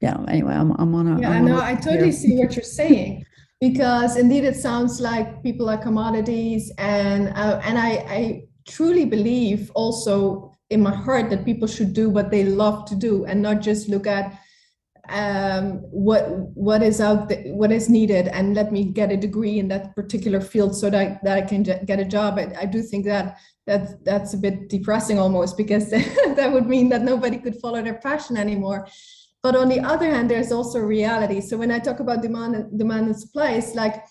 yeah, 0.00 0.24
anyway, 0.26 0.54
I'm, 0.54 0.72
I'm 0.72 0.94
on 0.94 1.06
a. 1.06 1.20
Yeah, 1.20 1.30
I'm 1.30 1.44
no, 1.44 1.60
I 1.60 1.74
totally 1.74 2.12
see 2.12 2.36
what 2.36 2.56
you're 2.56 2.64
saying. 2.64 3.24
Because 3.60 4.16
indeed, 4.16 4.44
it 4.44 4.56
sounds 4.56 5.00
like 5.00 5.42
people 5.42 5.70
are 5.70 5.78
commodities, 5.78 6.70
and 6.78 7.28
uh, 7.28 7.60
and 7.64 7.78
I, 7.78 7.90
I 8.18 8.42
truly 8.68 9.04
believe 9.06 9.70
also 9.74 10.52
in 10.70 10.82
my 10.82 10.94
heart 10.94 11.30
that 11.30 11.44
people 11.44 11.68
should 11.68 11.92
do 11.94 12.10
what 12.10 12.30
they 12.30 12.44
love 12.44 12.84
to 12.86 12.96
do 12.96 13.24
and 13.24 13.40
not 13.40 13.60
just 13.60 13.88
look 13.88 14.06
at 14.06 14.38
um, 15.08 15.78
what 15.90 16.28
what 16.54 16.82
is 16.82 17.00
out 17.00 17.28
there, 17.28 17.42
what 17.54 17.72
is 17.72 17.88
needed 17.88 18.28
and 18.28 18.54
let 18.54 18.72
me 18.72 18.84
get 18.84 19.12
a 19.12 19.16
degree 19.16 19.58
in 19.58 19.68
that 19.68 19.94
particular 19.94 20.40
field 20.40 20.74
so 20.76 20.90
that, 20.90 21.22
that 21.24 21.38
I 21.38 21.42
can 21.42 21.62
get 21.62 22.00
a 22.00 22.04
job. 22.04 22.38
I, 22.38 22.52
I 22.60 22.66
do 22.66 22.82
think 22.82 23.04
that 23.06 23.38
that 23.66 24.04
that's 24.04 24.34
a 24.34 24.38
bit 24.38 24.68
depressing 24.68 25.18
almost 25.18 25.56
because 25.56 25.90
that 25.90 26.50
would 26.52 26.66
mean 26.66 26.88
that 26.90 27.02
nobody 27.02 27.38
could 27.38 27.56
follow 27.56 27.82
their 27.82 27.98
passion 27.98 28.36
anymore. 28.36 28.86
But 29.42 29.54
on 29.54 29.68
the 29.68 29.80
other 29.80 30.10
hand, 30.10 30.30
there's 30.30 30.50
also 30.50 30.80
reality. 30.80 31.40
So 31.40 31.56
when 31.56 31.70
I 31.70 31.78
talk 31.78 32.00
about 32.00 32.22
demand 32.22 32.56
and 32.56 32.78
demand 32.78 33.06
and 33.06 33.18
supply, 33.18 33.52
it's 33.52 33.74
like 33.74 34.04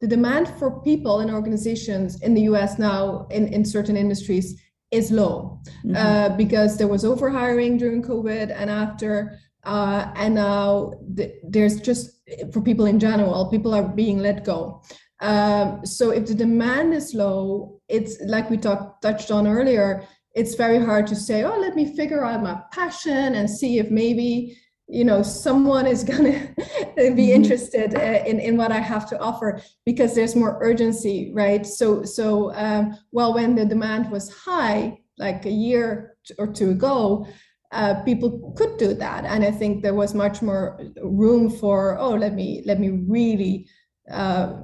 the 0.00 0.06
demand 0.06 0.48
for 0.58 0.82
people 0.82 1.20
and 1.20 1.30
organizations 1.30 2.20
in 2.22 2.34
the 2.34 2.42
US 2.42 2.78
now 2.78 3.26
in, 3.30 3.48
in 3.48 3.64
certain 3.64 3.96
industries 3.96 4.60
is 4.90 5.10
low 5.10 5.60
mm-hmm. 5.84 5.96
uh, 5.96 6.36
because 6.36 6.76
there 6.76 6.86
was 6.86 7.04
overhiring 7.04 7.78
during 7.78 8.02
COVID 8.02 8.54
and 8.54 8.70
after 8.70 9.38
uh, 9.66 10.12
and 10.14 10.36
now 10.36 10.92
th- 11.16 11.34
there's 11.42 11.80
just 11.80 12.20
for 12.52 12.62
people 12.62 12.86
in 12.86 13.00
general, 13.00 13.50
people 13.50 13.74
are 13.74 13.82
being 13.82 14.18
let 14.18 14.44
go. 14.44 14.80
Um, 15.20 15.84
so 15.84 16.10
if 16.10 16.26
the 16.26 16.34
demand 16.34 16.94
is 16.94 17.14
low, 17.14 17.80
it's 17.88 18.20
like 18.22 18.48
we 18.48 18.58
talked 18.58 19.02
touched 19.02 19.30
on 19.30 19.46
earlier. 19.46 20.06
It's 20.34 20.54
very 20.54 20.78
hard 20.78 21.06
to 21.08 21.16
say, 21.16 21.42
oh, 21.42 21.58
let 21.58 21.74
me 21.74 21.96
figure 21.96 22.24
out 22.24 22.42
my 22.42 22.60
passion 22.72 23.34
and 23.34 23.50
see 23.50 23.78
if 23.78 23.90
maybe 23.90 24.56
you 24.88 25.04
know 25.04 25.20
someone 25.20 25.84
is 25.84 26.04
gonna 26.12 26.54
be 26.96 27.02
mm-hmm. 27.02 27.18
interested 27.18 27.96
uh, 27.96 28.22
in 28.24 28.38
in 28.38 28.56
what 28.56 28.70
I 28.70 28.78
have 28.78 29.08
to 29.10 29.18
offer 29.18 29.60
because 29.84 30.14
there's 30.14 30.36
more 30.36 30.58
urgency, 30.60 31.32
right? 31.34 31.66
So 31.66 32.04
so 32.04 32.54
um, 32.54 32.96
well, 33.10 33.34
when 33.34 33.56
the 33.56 33.64
demand 33.64 34.12
was 34.12 34.30
high, 34.30 35.00
like 35.18 35.44
a 35.44 35.50
year 35.50 36.16
or 36.38 36.46
two 36.46 36.70
ago, 36.70 37.26
uh, 37.72 38.02
people 38.04 38.54
could 38.56 38.76
do 38.76 38.94
that. 38.94 39.24
And 39.24 39.44
i 39.44 39.50
think 39.50 39.82
there 39.82 39.94
was 39.94 40.14
much 40.14 40.42
more 40.42 40.78
room 41.02 41.50
for 41.50 41.98
oh 41.98 42.10
let 42.10 42.34
me 42.34 42.62
let 42.66 42.78
me 42.78 42.90
really 42.90 43.68
uh, 44.10 44.54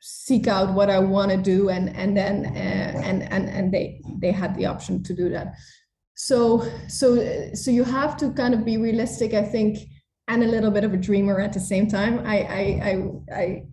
seek 0.00 0.46
out 0.46 0.74
what 0.74 0.90
i 0.90 0.98
want 0.98 1.30
to 1.30 1.36
do. 1.36 1.70
And 1.70 1.94
and 1.96 2.16
then 2.16 2.46
uh, 2.46 3.00
and 3.08 3.22
and 3.22 3.48
and 3.48 3.72
they 3.72 4.00
they 4.20 4.32
had 4.32 4.54
the 4.54 4.66
option 4.66 5.02
to 5.02 5.14
do 5.14 5.28
that. 5.30 5.54
So 6.14 6.68
so 6.88 7.52
so 7.54 7.70
you 7.70 7.84
have 7.84 8.16
to 8.18 8.30
kind 8.32 8.54
of 8.54 8.64
be 8.64 8.76
realistic 8.76 9.34
i 9.34 9.42
think 9.42 9.78
and 10.28 10.42
a 10.42 10.46
little 10.46 10.70
bit 10.70 10.84
of 10.84 10.94
a 10.94 10.96
dreamer 10.96 11.40
at 11.40 11.52
the 11.52 11.60
same 11.60 11.86
time. 11.88 12.20
I 12.26 12.38
i 12.40 12.62
i, 12.90 13.40
I 13.40 13.64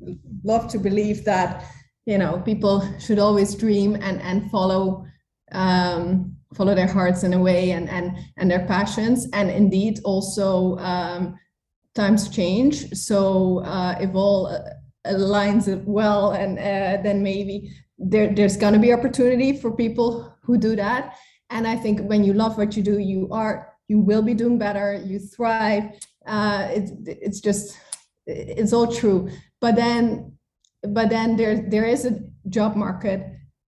love 0.43 0.67
to 0.71 0.79
believe 0.79 1.23
that 1.25 1.65
you 2.05 2.17
know 2.17 2.41
people 2.43 2.87
should 2.99 3.19
always 3.19 3.55
dream 3.55 3.95
and 3.95 4.21
and 4.21 4.49
follow 4.51 5.05
um 5.51 6.30
follow 6.53 6.75
their 6.75 6.87
hearts 6.87 7.23
in 7.23 7.33
a 7.33 7.39
way 7.39 7.71
and 7.71 7.89
and 7.89 8.17
and 8.37 8.49
their 8.49 8.65
passions. 8.65 9.27
And 9.33 9.49
indeed 9.49 9.99
also 10.03 10.77
um, 10.77 11.37
times 11.95 12.29
change. 12.29 12.89
So 12.93 13.59
uh, 13.59 13.97
if 13.99 14.15
all 14.15 14.47
uh, 14.47 14.59
aligns 15.05 15.67
well 15.85 16.31
and 16.31 16.59
uh, 16.59 17.01
then 17.03 17.23
maybe 17.23 17.71
there, 17.97 18.33
there's 18.33 18.57
going 18.57 18.73
to 18.73 18.79
be 18.79 18.93
opportunity 18.93 19.57
for 19.57 19.75
people 19.75 20.35
who 20.43 20.57
do 20.57 20.75
that. 20.75 21.15
And 21.49 21.67
i 21.67 21.75
think 21.75 21.99
when 22.07 22.23
you 22.23 22.33
love 22.33 22.57
what 22.57 22.77
you 22.77 22.83
do 22.83 22.97
you 22.99 23.27
are 23.31 23.75
you 23.89 23.99
will 23.99 24.21
be 24.21 24.33
doing 24.33 24.57
better 24.57 24.93
you 24.93 25.19
thrive. 25.19 25.83
Uh, 26.25 26.67
it's 26.71 26.91
it's 27.05 27.39
just 27.41 27.77
it's 28.25 28.73
all 28.73 28.87
true. 28.87 29.29
But 29.59 29.75
then 29.75 30.37
but 30.81 31.09
then 31.09 31.35
there 31.35 31.69
there 31.69 31.85
is 31.85 32.05
a 32.05 32.19
job 32.47 32.75
market 32.75 33.25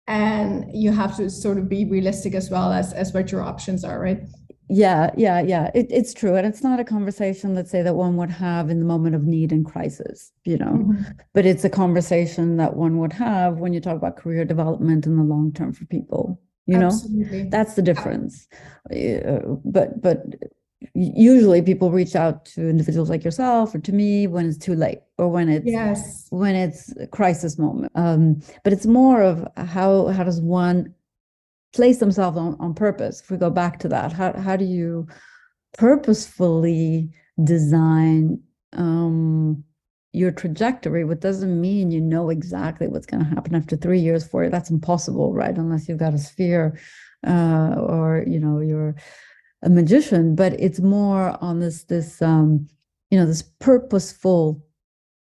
and 0.10 0.66
you 0.74 0.92
have 0.92 1.16
to 1.16 1.30
sort 1.30 1.58
of 1.60 1.70
be 1.70 1.86
realistic 1.86 2.34
as 2.34 2.50
well 2.50 2.74
as 2.74 2.92
as 2.94 3.14
what 3.14 3.32
your 3.32 3.42
options 3.42 3.84
are 3.86 4.02
right? 4.02 4.22
Yeah 4.68 5.12
yeah 5.16 5.40
yeah. 5.40 5.72
It, 5.74 5.88
it's 5.90 6.14
true. 6.14 6.36
And 6.36 6.46
it's 6.46 6.64
not 6.64 6.80
a 6.80 6.84
conversation 6.84 7.56
let's 7.56 7.72
say 7.72 7.82
that 7.84 7.96
one 7.96 8.18
would 8.18 8.32
have 8.32 8.70
in 8.70 8.80
the 8.80 8.86
moment 8.86 9.16
of 9.16 9.24
need 9.24 9.52
and 9.52 9.66
crisis 9.66 10.32
you 10.44 10.58
know? 10.58 10.74
Mm-hmm. 10.74 11.04
but 11.34 11.46
it's 11.46 11.64
a 11.64 11.70
conversation 11.70 12.58
that 12.58 12.76
one 12.76 12.98
would 12.98 13.14
have 13.14 13.60
when 13.60 13.72
you 13.74 13.80
talk 13.80 13.96
about 13.96 14.18
career 14.18 14.46
development 14.46 15.06
in 15.06 15.16
the 15.16 15.24
long 15.24 15.54
term 15.54 15.74
for 15.74 15.86
people 15.86 16.42
you 16.66 16.78
know? 16.78 16.92
That's 17.50 17.74
the 17.74 17.82
difference. 17.82 18.48
Uh, 18.92 19.40
but 19.66 20.02
but 20.02 20.20
usually 20.94 21.62
people 21.62 21.92
reach 21.92 22.16
out 22.16 22.46
to 22.46 22.70
individuals 22.70 23.10
like 23.10 23.24
yourself 23.24 23.76
or 23.76 23.80
to 23.80 23.92
me 23.92 24.28
when 24.28 24.48
it's 24.48 24.58
too 24.58 24.76
late 24.76 25.00
or 25.18 25.28
when 25.28 25.50
it's 25.50 25.66
yes. 25.66 26.28
when 26.30 26.56
it's 26.56 26.96
a 26.98 27.08
crisis 27.08 27.58
moment. 27.58 27.92
Um, 27.96 28.42
but 28.64 28.72
it's 28.72 28.86
more 28.86 29.22
of 29.22 29.46
how 29.58 30.08
how 30.08 30.24
does 30.24 30.40
one 30.40 30.94
place 31.74 31.98
themselves 31.98 32.38
on, 32.38 32.56
on 32.60 32.74
purpose? 32.74 33.22
If 33.22 33.30
we 33.30 33.38
go 33.38 33.50
back 33.50 33.80
to 33.80 33.90
that 33.90 34.14
how, 34.14 34.34
how 34.40 34.56
do 34.56 34.66
you 34.66 35.08
purposefully 35.78 37.10
design 37.44 38.42
um, 38.74 39.64
your 40.14 40.32
trajectory? 40.32 41.04
What 41.04 41.20
doesn't 41.20 41.60
mean 41.60 41.92
you 41.92 42.00
know 42.00 42.30
exactly 42.30 42.88
what's 42.88 43.06
going 43.06 43.24
to 43.24 43.30
happen 43.30 43.54
after 43.54 43.76
three 43.76 44.00
years 44.00 44.26
for 44.26 44.46
you. 44.46 44.50
That's 44.50 44.70
impossible 44.70 45.34
right? 45.34 45.58
Unless 45.58 45.90
you've 45.90 45.98
got 45.98 46.14
a 46.14 46.18
sphere 46.20 46.80
uh, 47.28 47.76
or 47.78 48.24
you 48.26 48.40
know 48.40 48.60
you're 48.62 48.96
a 49.62 49.70
magician, 49.70 50.36
but 50.36 50.54
it's 50.60 50.80
more 50.80 51.38
on 51.42 51.60
this 51.60 51.84
this 51.84 52.22
um, 52.22 52.68
you 53.10 53.20
know 53.20 53.26
this 53.26 53.44
purposeful 53.60 54.66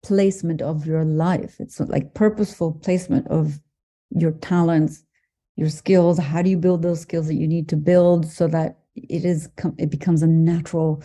placement 0.02 0.62
of 0.62 0.86
your 0.86 1.04
life. 1.04 1.56
It's 1.58 1.80
like 1.80 2.14
purposeful 2.14 2.72
placement 2.72 3.26
of 3.28 3.58
your 4.10 4.32
talents, 4.32 5.04
your 5.56 5.68
skills. 5.68 6.18
How 6.18 6.42
do 6.42 6.50
you 6.50 6.58
build 6.58 6.82
those 6.82 7.00
skills 7.00 7.26
that 7.28 7.34
you 7.34 7.48
need 7.48 7.68
to 7.70 7.76
build 7.76 8.26
so 8.26 8.46
that 8.48 8.78
it 8.94 9.24
is 9.24 9.48
it 9.78 9.90
becomes 9.90 10.22
a 10.22 10.26
natural 10.26 11.02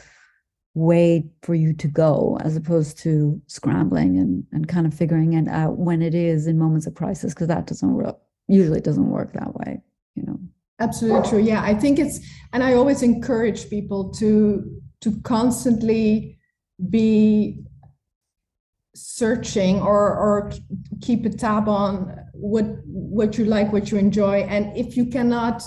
way 0.73 1.25
for 1.41 1.53
you 1.53 1.73
to 1.73 1.87
go 1.87 2.37
as 2.41 2.55
opposed 2.55 2.97
to 2.97 3.41
scrambling 3.47 4.17
and, 4.17 4.45
and 4.53 4.69
kind 4.69 4.87
of 4.87 4.93
figuring 4.93 5.33
it 5.33 5.47
out 5.49 5.77
when 5.77 6.01
it 6.01 6.15
is 6.15 6.47
in 6.47 6.57
moments 6.57 6.87
of 6.87 6.95
crisis 6.95 7.33
because 7.33 7.49
that 7.49 7.67
doesn't 7.67 7.93
work 7.93 8.17
usually 8.47 8.77
it 8.77 8.83
doesn't 8.85 9.09
work 9.09 9.33
that 9.33 9.53
way 9.53 9.81
you 10.15 10.23
know 10.23 10.39
absolutely 10.81 11.29
true. 11.29 11.39
Yeah 11.39 11.61
i 11.61 11.73
think 11.73 11.99
it's 11.99 12.19
and 12.53 12.63
i 12.63 12.73
always 12.73 13.01
encourage 13.03 13.69
people 13.69 14.11
to 14.19 14.81
to 15.01 15.19
constantly 15.21 16.37
be 16.89 17.63
searching 18.95 19.79
or 19.79 20.15
or 20.17 20.51
keep 21.01 21.25
a 21.25 21.29
tab 21.29 21.69
on 21.69 22.19
what 22.33 22.65
what 22.85 23.37
you 23.37 23.45
like 23.45 23.71
what 23.71 23.91
you 23.91 23.97
enjoy. 23.97 24.41
And 24.41 24.75
if 24.75 24.97
you 24.97 25.05
cannot 25.05 25.63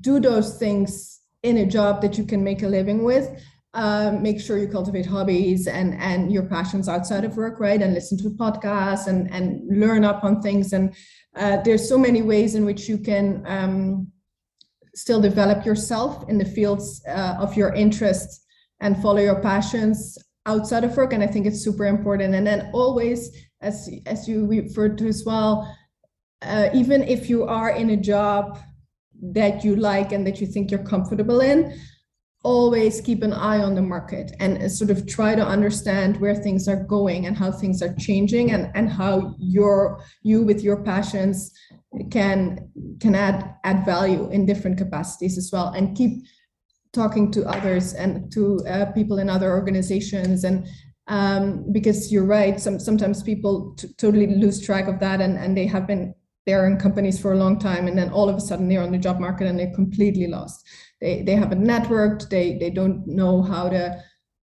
do 0.00 0.20
those 0.20 0.56
things 0.58 1.20
in 1.42 1.58
a 1.58 1.66
job 1.66 2.00
that 2.02 2.16
you 2.16 2.24
can 2.24 2.42
make 2.42 2.62
a 2.62 2.68
living 2.68 3.04
with 3.04 3.28
uh, 3.74 4.12
make 4.20 4.40
sure 4.40 4.56
you 4.56 4.68
cultivate 4.68 5.06
hobbies 5.06 5.66
and 5.66 5.94
and 6.00 6.32
your 6.32 6.44
passions 6.44 6.88
outside 6.88 7.24
of 7.24 7.36
work 7.36 7.60
right? 7.60 7.82
And 7.82 7.92
listen 7.92 8.16
to 8.18 8.30
podcasts 8.30 9.06
and 9.06 9.30
and 9.32 9.62
learn 9.68 10.04
up 10.04 10.24
on 10.24 10.40
things. 10.40 10.72
And 10.72 10.94
uh, 11.36 11.58
there's 11.62 11.88
so 11.88 11.98
many 11.98 12.22
ways 12.22 12.54
in 12.54 12.64
which 12.64 12.88
you 12.88 12.98
can 12.98 13.42
um, 13.46 14.08
still 14.94 15.20
develop 15.20 15.66
yourself 15.66 16.28
in 16.28 16.38
the 16.38 16.44
fields 16.44 17.02
uh, 17.08 17.36
of 17.38 17.56
your 17.56 17.72
interests 17.74 18.44
and 18.80 19.00
follow 19.02 19.20
your 19.20 19.40
passions 19.40 20.18
outside 20.46 20.84
of 20.84 20.96
work. 20.96 21.12
And 21.12 21.22
i 21.22 21.26
think 21.26 21.46
it's 21.46 21.62
super 21.64 21.86
important. 21.86 22.34
And 22.34 22.46
then 22.46 22.70
always 22.72 23.30
as 23.60 23.90
as 24.06 24.28
you 24.28 24.46
referred 24.46 24.96
to 24.98 25.08
as 25.08 25.24
well 25.26 25.68
uh, 26.42 26.68
even 26.74 27.02
if 27.04 27.30
you 27.30 27.44
are 27.44 27.70
in 27.70 27.90
a 27.90 27.96
job 27.96 28.58
that 29.22 29.64
you 29.64 29.76
like 29.76 30.12
and 30.12 30.26
that 30.26 30.40
you 30.40 30.46
think 30.46 30.70
you're 30.70 30.84
comfortable 30.84 31.40
in 31.40 31.76
always 32.44 33.00
keep 33.00 33.22
an 33.22 33.32
eye 33.32 33.62
on 33.62 33.74
the 33.74 33.82
market 33.82 34.32
and 34.38 34.70
sort 34.70 34.90
of 34.90 35.06
try 35.06 35.34
to 35.34 35.44
understand 35.44 36.20
where 36.20 36.34
things 36.34 36.68
are 36.68 36.84
going 36.84 37.26
and 37.26 37.36
how 37.36 37.50
things 37.50 37.82
are 37.82 37.94
changing 37.94 38.52
and, 38.52 38.70
and 38.74 38.90
how 38.90 39.34
your 39.38 40.04
you 40.22 40.42
with 40.42 40.62
your 40.62 40.82
passions 40.82 41.52
can 42.10 42.70
can 43.00 43.14
add 43.14 43.54
add 43.64 43.84
value 43.86 44.28
in 44.30 44.44
different 44.44 44.76
capacities 44.76 45.38
as 45.38 45.50
well 45.52 45.68
and 45.68 45.96
keep 45.96 46.22
talking 46.92 47.30
to 47.30 47.44
others 47.48 47.94
and 47.94 48.30
to 48.30 48.60
uh, 48.68 48.92
people 48.92 49.18
in 49.18 49.30
other 49.30 49.50
organizations 49.52 50.44
and 50.44 50.66
um, 51.06 51.64
because 51.72 52.12
you're 52.12 52.24
right 52.24 52.60
some, 52.60 52.78
sometimes 52.78 53.22
people 53.22 53.74
t- 53.78 53.88
totally 53.96 54.26
lose 54.26 54.64
track 54.64 54.86
of 54.86 55.00
that 55.00 55.20
and, 55.20 55.38
and 55.38 55.56
they 55.56 55.66
have 55.66 55.86
been 55.86 56.14
there 56.46 56.66
in 56.66 56.76
companies 56.76 57.18
for 57.18 57.32
a 57.32 57.36
long 57.36 57.58
time 57.58 57.88
and 57.88 57.96
then 57.96 58.10
all 58.10 58.28
of 58.28 58.36
a 58.36 58.40
sudden 58.40 58.68
they're 58.68 58.82
on 58.82 58.92
the 58.92 58.98
job 58.98 59.18
market 59.18 59.46
and 59.46 59.58
they're 59.58 59.74
completely 59.74 60.26
lost. 60.26 60.66
They 61.00 61.22
they 61.22 61.34
haven't 61.34 61.64
networked 61.64 62.28
they 62.28 62.58
they 62.58 62.70
don't 62.70 63.06
know 63.06 63.42
how 63.42 63.68
to 63.68 64.02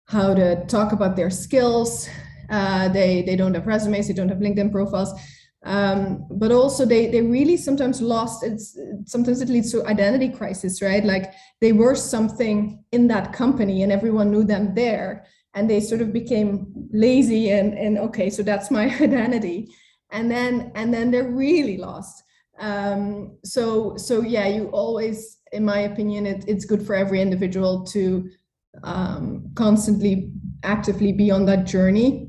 how 0.07 0.35
to 0.35 0.65
talk 0.67 0.93
about 0.93 1.17
their 1.17 1.31
skills 1.31 2.09
uh, 2.51 2.89
they 2.89 3.23
they 3.23 3.37
don't 3.37 3.55
have 3.55 3.67
resumes 3.67 4.09
they 4.09 4.15
don't 4.15 4.29
have 4.29 4.39
linkedin 4.39 4.73
profiles. 4.73 5.13
Um, 5.63 6.27
but 6.31 6.53
also 6.53 6.87
they 6.87 7.09
they 7.09 7.21
really 7.21 7.57
sometimes 7.57 8.01
lost 8.01 8.43
it's 8.43 8.79
sometimes 9.05 9.43
it 9.43 9.49
leads 9.49 9.71
to 9.73 9.87
identity 9.87 10.29
crisis 10.29 10.81
right? 10.81 11.05
Like 11.05 11.35
they 11.61 11.73
were 11.73 11.95
something 11.95 12.83
in 12.93 13.09
that 13.09 13.33
company 13.33 13.83
and 13.83 13.93
everyone 13.93 14.31
knew 14.31 14.43
them 14.45 14.75
there 14.75 15.27
and 15.55 15.69
they 15.69 15.81
sort 15.81 16.01
of 16.01 16.13
became 16.13 16.73
lazy 16.93 17.51
and 17.51 17.77
and 17.77 17.99
okay 17.99 18.31
so 18.31 18.43
that's 18.43 18.71
my 18.71 18.85
identity 19.01 19.69
and 20.13 20.31
then 20.31 20.73
and 20.75 20.93
then 20.93 21.11
they're 21.11 21.31
really 21.31 21.77
lost. 21.77 22.23
Um, 22.59 23.39
so 23.45 23.97
so 23.97 24.21
yeah 24.21 24.47
you 24.47 24.69
always 24.69 25.39
in 25.53 25.65
my 25.65 25.81
opinion 25.81 26.27
it, 26.27 26.45
it's 26.47 26.65
good 26.65 26.85
for 26.87 26.95
every 26.95 27.21
individual 27.21 27.85
to 27.87 28.29
um, 28.85 29.51
constantly 29.55 30.31
actively 30.63 31.13
be 31.13 31.31
on 31.31 31.47
that 31.47 31.65
journey 31.65 32.29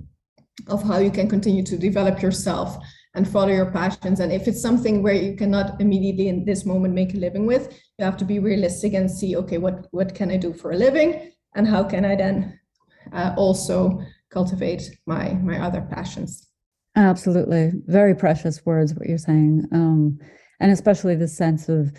of 0.67 0.83
how 0.83 0.99
you 0.99 1.11
can 1.11 1.27
continue 1.27 1.63
to 1.63 1.77
develop 1.77 2.21
yourself 2.21 2.77
and 3.13 3.27
follow 3.27 3.51
your 3.51 3.71
passions. 3.71 4.21
And 4.21 4.31
if 4.31 4.47
it's 4.47 4.61
something 4.61 5.03
where 5.03 5.13
you 5.13 5.35
cannot 5.35 5.81
immediately 5.81 6.29
in 6.29 6.45
this 6.45 6.65
moment 6.65 6.93
make 6.93 7.13
a 7.13 7.17
living 7.17 7.45
with 7.45 7.77
you 7.97 8.05
have 8.05 8.17
to 8.17 8.25
be 8.25 8.39
realistic 8.39 8.93
and 8.93 9.11
see 9.11 9.35
okay 9.35 9.57
what 9.57 9.87
what 9.91 10.15
can 10.15 10.31
i 10.31 10.37
do 10.37 10.53
for 10.53 10.71
a 10.71 10.77
living? 10.77 11.31
And 11.55 11.67
how 11.67 11.83
can 11.83 12.05
i 12.05 12.15
then 12.15 12.59
uh, 13.11 13.33
also 13.37 14.01
cultivate 14.29 14.83
my 15.05 15.33
my 15.33 15.59
other 15.59 15.81
passions 15.81 16.50
Absolutely. 16.95 17.71
Very 17.85 18.15
precious 18.15 18.65
words, 18.65 18.93
what 18.93 19.07
you're 19.07 19.17
saying. 19.17 19.65
Um, 19.71 20.19
and 20.59 20.71
especially 20.71 21.15
the 21.15 21.27
sense 21.27 21.69
of 21.69 21.93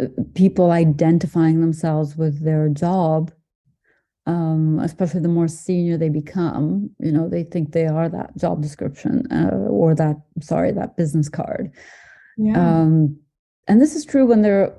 uh, 0.00 0.06
people 0.34 0.70
identifying 0.70 1.60
themselves 1.60 2.16
with 2.16 2.44
their 2.44 2.68
job, 2.68 3.32
um, 4.26 4.78
especially 4.80 5.20
the 5.20 5.28
more 5.28 5.48
senior 5.48 5.96
they 5.96 6.08
become, 6.08 6.90
you 7.00 7.10
know, 7.10 7.28
they 7.28 7.42
think 7.42 7.72
they 7.72 7.86
are 7.86 8.08
that 8.08 8.36
job 8.36 8.62
description 8.62 9.26
uh, 9.32 9.68
or 9.68 9.94
that, 9.94 10.16
sorry, 10.40 10.70
that 10.72 10.96
business 10.96 11.28
card. 11.28 11.72
Yeah. 12.36 12.80
Um, 12.80 13.18
and 13.66 13.80
this 13.80 13.94
is 13.94 14.04
true 14.04 14.26
when 14.26 14.42
they're 14.42 14.74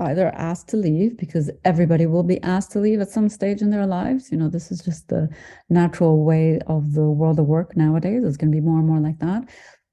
either 0.00 0.28
asked 0.34 0.68
to 0.68 0.76
leave 0.76 1.16
because 1.16 1.50
everybody 1.64 2.06
will 2.06 2.22
be 2.22 2.42
asked 2.42 2.72
to 2.72 2.80
leave 2.80 3.00
at 3.00 3.10
some 3.10 3.28
stage 3.28 3.62
in 3.62 3.70
their 3.70 3.86
lives. 3.86 4.30
You 4.30 4.38
know, 4.38 4.48
this 4.48 4.70
is 4.70 4.80
just 4.80 5.08
the 5.08 5.28
natural 5.68 6.24
way 6.24 6.58
of 6.66 6.94
the 6.94 7.08
world 7.08 7.38
of 7.38 7.46
work 7.46 7.76
nowadays. 7.76 8.24
It's 8.24 8.36
going 8.36 8.50
to 8.50 8.56
be 8.56 8.62
more 8.62 8.78
and 8.78 8.86
more 8.86 9.00
like 9.00 9.18
that. 9.18 9.48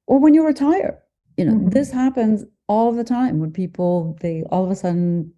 Or 0.07 0.19
when 0.19 0.33
you 0.33 0.45
retire, 0.45 0.99
you 1.35 1.45
know, 1.45 1.53
mm-hmm. 1.53 1.69
this 1.69 1.91
happens 1.91 2.45
all 2.67 2.91
the 2.91 3.03
time 3.03 3.39
when 3.39 3.51
people 3.51 4.17
they 4.21 4.43
all 4.49 4.65
of 4.65 4.71
a 4.71 4.75
sudden 4.75 5.33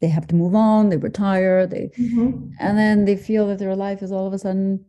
they 0.00 0.08
have 0.08 0.26
to 0.26 0.34
move 0.34 0.54
on, 0.54 0.88
they 0.88 0.96
retire, 0.96 1.66
they 1.66 1.90
mm-hmm. 1.98 2.48
and 2.60 2.78
then 2.78 3.04
they 3.04 3.16
feel 3.16 3.46
that 3.46 3.58
their 3.58 3.76
life 3.76 4.02
is 4.02 4.12
all 4.12 4.26
of 4.26 4.32
a 4.32 4.38
sudden 4.38 4.84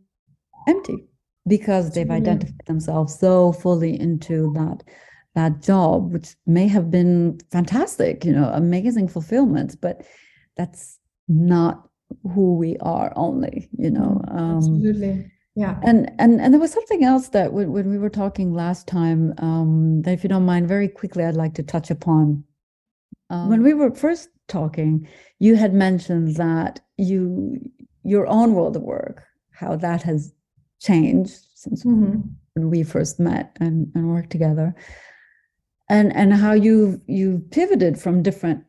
empty 0.68 1.06
because 1.46 1.90
they've 1.90 2.06
mm-hmm. 2.06 2.14
identified 2.14 2.66
themselves 2.66 3.18
so 3.18 3.52
fully 3.52 3.98
into 3.98 4.52
that 4.54 4.82
that 5.34 5.62
job, 5.62 6.12
which 6.12 6.36
may 6.46 6.68
have 6.68 6.90
been 6.90 7.40
fantastic, 7.50 8.24
you 8.24 8.32
know, 8.32 8.50
amazing 8.54 9.08
fulfillment, 9.08 9.76
but 9.80 10.06
that's 10.56 10.98
not 11.28 11.88
who 12.34 12.56
we 12.56 12.76
are 12.78 13.12
only, 13.16 13.68
you 13.76 13.90
know. 13.90 14.20
Mm, 14.28 14.40
um, 14.40 14.56
Absolutely. 14.58 15.30
Yeah. 15.56 15.78
And 15.82 16.10
and 16.18 16.40
and 16.40 16.52
there 16.52 16.60
was 16.60 16.72
something 16.72 17.04
else 17.04 17.28
that 17.28 17.52
when, 17.52 17.72
when 17.72 17.90
we 17.90 17.98
were 17.98 18.10
talking 18.10 18.52
last 18.52 18.86
time, 18.86 19.34
um, 19.38 20.02
that 20.02 20.12
if 20.12 20.22
you 20.22 20.28
don't 20.28 20.46
mind, 20.46 20.68
very 20.68 20.88
quickly, 20.88 21.24
I'd 21.24 21.36
like 21.36 21.54
to 21.54 21.62
touch 21.62 21.90
upon. 21.90 22.44
Um, 23.30 23.48
when 23.48 23.62
we 23.62 23.72
were 23.72 23.94
first 23.94 24.28
talking, 24.48 25.08
you 25.38 25.54
had 25.54 25.72
mentioned 25.72 26.36
that 26.36 26.80
you 26.96 27.60
your 28.02 28.26
own 28.26 28.54
world 28.54 28.76
of 28.76 28.82
work, 28.82 29.24
how 29.52 29.76
that 29.76 30.02
has 30.02 30.32
changed 30.80 31.38
since 31.54 31.84
mm-hmm. 31.84 32.20
when 32.54 32.70
we 32.70 32.82
first 32.82 33.18
met 33.18 33.56
and, 33.60 33.90
and 33.94 34.08
worked 34.08 34.30
together 34.30 34.74
and 35.94 36.14
and 36.16 36.34
how 36.34 36.52
you 36.52 37.00
you 37.06 37.44
pivoted 37.50 37.98
from 37.98 38.22
different 38.22 38.64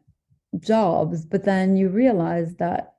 jobs 0.59 1.25
but 1.25 1.43
then 1.43 1.75
you 1.75 1.89
realized 1.89 2.57
that 2.59 2.93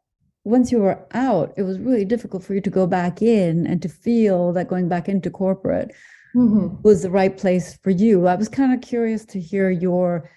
once 0.45 0.71
you 0.73 0.79
were 0.79 0.99
out 1.13 1.53
it 1.57 1.63
was 1.63 1.79
really 1.79 2.05
difficult 2.05 2.43
for 2.43 2.55
you 2.55 2.61
to 2.61 2.71
go 2.71 2.87
back 2.87 3.23
in 3.23 3.67
and 3.67 3.81
to 3.81 3.89
feel 3.89 4.53
that 4.53 4.69
going 4.69 4.89
back 4.89 5.09
into 5.09 5.31
corporate 5.31 5.95
mm-hmm. 6.35 6.75
was 6.83 7.03
the 7.03 7.11
right 7.11 7.37
place 7.39 7.79
for 7.83 7.91
you 7.91 8.27
i 8.27 8.35
was 8.35 8.49
kind 8.49 8.75
of 8.75 8.81
curious 8.81 9.25
to 9.25 9.41
hear 9.41 9.71
your 9.71 10.31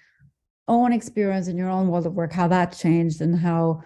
own 0.68 0.92
experience 0.92 1.48
in 1.48 1.58
your 1.58 1.70
own 1.70 1.88
world 1.88 2.06
of 2.06 2.14
work 2.14 2.32
how 2.32 2.46
that 2.46 2.76
changed 2.76 3.20
and 3.20 3.38
how 3.38 3.82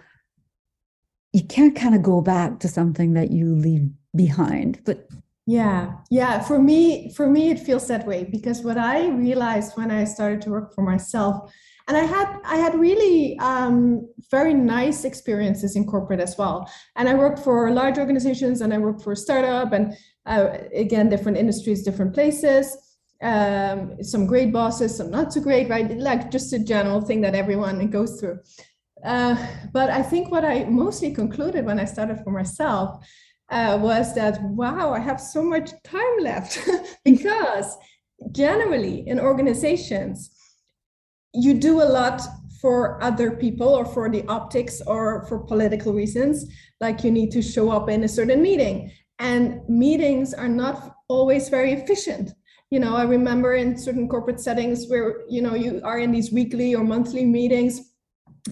you 1.33 1.43
can't 1.43 1.75
kind 1.75 1.95
of 1.95 2.03
go 2.03 2.21
back 2.21 2.59
to 2.59 2.67
something 2.67 3.13
that 3.13 3.31
you 3.31 3.55
leave 3.55 3.89
behind 4.15 4.79
but 4.85 5.09
yeah 5.45 5.93
yeah 6.09 6.39
for 6.39 6.57
me 6.57 7.13
for 7.13 7.27
me 7.27 7.51
it 7.51 7.59
feels 7.59 7.87
that 7.87 8.05
way 8.07 8.23
because 8.23 8.61
what 8.61 8.77
i 8.77 9.07
realized 9.09 9.77
when 9.77 9.91
i 9.91 10.03
started 10.03 10.41
to 10.41 10.49
work 10.49 10.73
for 10.73 10.81
myself 10.81 11.51
and 11.87 11.95
i 11.95 12.01
had 12.01 12.39
i 12.45 12.55
had 12.55 12.73
really 12.73 13.37
um, 13.39 14.07
very 14.31 14.55
nice 14.55 15.03
experiences 15.05 15.75
in 15.75 15.85
corporate 15.85 16.19
as 16.19 16.35
well. 16.37 16.69
And 16.95 17.07
i 17.07 17.13
worked 17.13 17.39
for 17.39 17.69
large 17.69 17.99
organizations 17.99 18.61
and 18.61 18.73
i 18.73 18.79
worked 18.79 19.03
for 19.03 19.15
startup 19.15 19.71
and 19.71 19.93
uh, 20.25 20.57
again 20.73 21.09
different 21.09 21.37
industries 21.37 21.83
different 21.83 22.13
places 22.13 22.75
um, 23.21 24.01
some 24.01 24.25
great 24.25 24.51
bosses 24.51 24.97
some 24.97 25.11
not 25.11 25.31
so 25.31 25.41
great 25.41 25.69
right? 25.69 25.95
Like 25.95 26.31
just 26.31 26.53
a 26.53 26.59
general 26.59 27.01
thing 27.01 27.21
that 27.21 27.35
everyone 27.35 27.87
goes 27.91 28.19
through. 28.19 28.39
Uh, 29.03 29.35
but 29.71 29.91
i 29.91 30.01
think 30.01 30.31
what 30.31 30.43
i 30.43 30.63
mostly 30.63 31.13
concluded 31.13 31.65
when 31.65 31.79
i 31.79 31.85
started 31.85 32.17
for 32.23 32.31
myself 32.31 33.05
uh, 33.49 33.77
was 33.81 34.15
that 34.15 34.41
wow 34.41 34.93
i 34.93 34.99
have 34.99 35.19
so 35.19 35.43
much 35.43 35.71
time 35.83 36.17
left. 36.19 36.59
Because 37.05 37.77
generally 38.31 39.07
in 39.07 39.19
organizations 39.19 40.31
you 41.33 41.53
do 41.53 41.81
a 41.81 41.91
lot 41.99 42.21
for 42.61 43.01
other 43.03 43.31
people 43.31 43.67
or 43.67 43.85
for 43.85 44.09
the 44.09 44.25
optics 44.27 44.81
or 44.87 45.25
for 45.27 45.39
political 45.39 45.93
reasons 45.93 46.45
like 46.81 47.03
you 47.03 47.11
need 47.11 47.31
to 47.31 47.41
show 47.41 47.69
up 47.69 47.89
in 47.89 48.03
a 48.03 48.07
certain 48.07 48.41
meeting. 48.41 48.91
And 49.19 49.61
meetings 49.69 50.33
are 50.33 50.49
not 50.49 50.95
always 51.07 51.49
very 51.49 51.73
efficient. 51.73 52.33
You 52.71 52.79
know 52.79 52.95
i 52.95 53.03
remember 53.03 53.55
in 53.55 53.77
certain 53.77 54.09
corporate 54.09 54.39
settings 54.39 54.87
where 54.87 55.21
you 55.29 55.41
know 55.41 55.53
you 55.53 55.79
are 55.83 55.99
in 55.99 56.11
these 56.11 56.31
weekly 56.31 56.73
or 56.73 56.83
monthly 56.83 57.23
meetings 57.23 57.94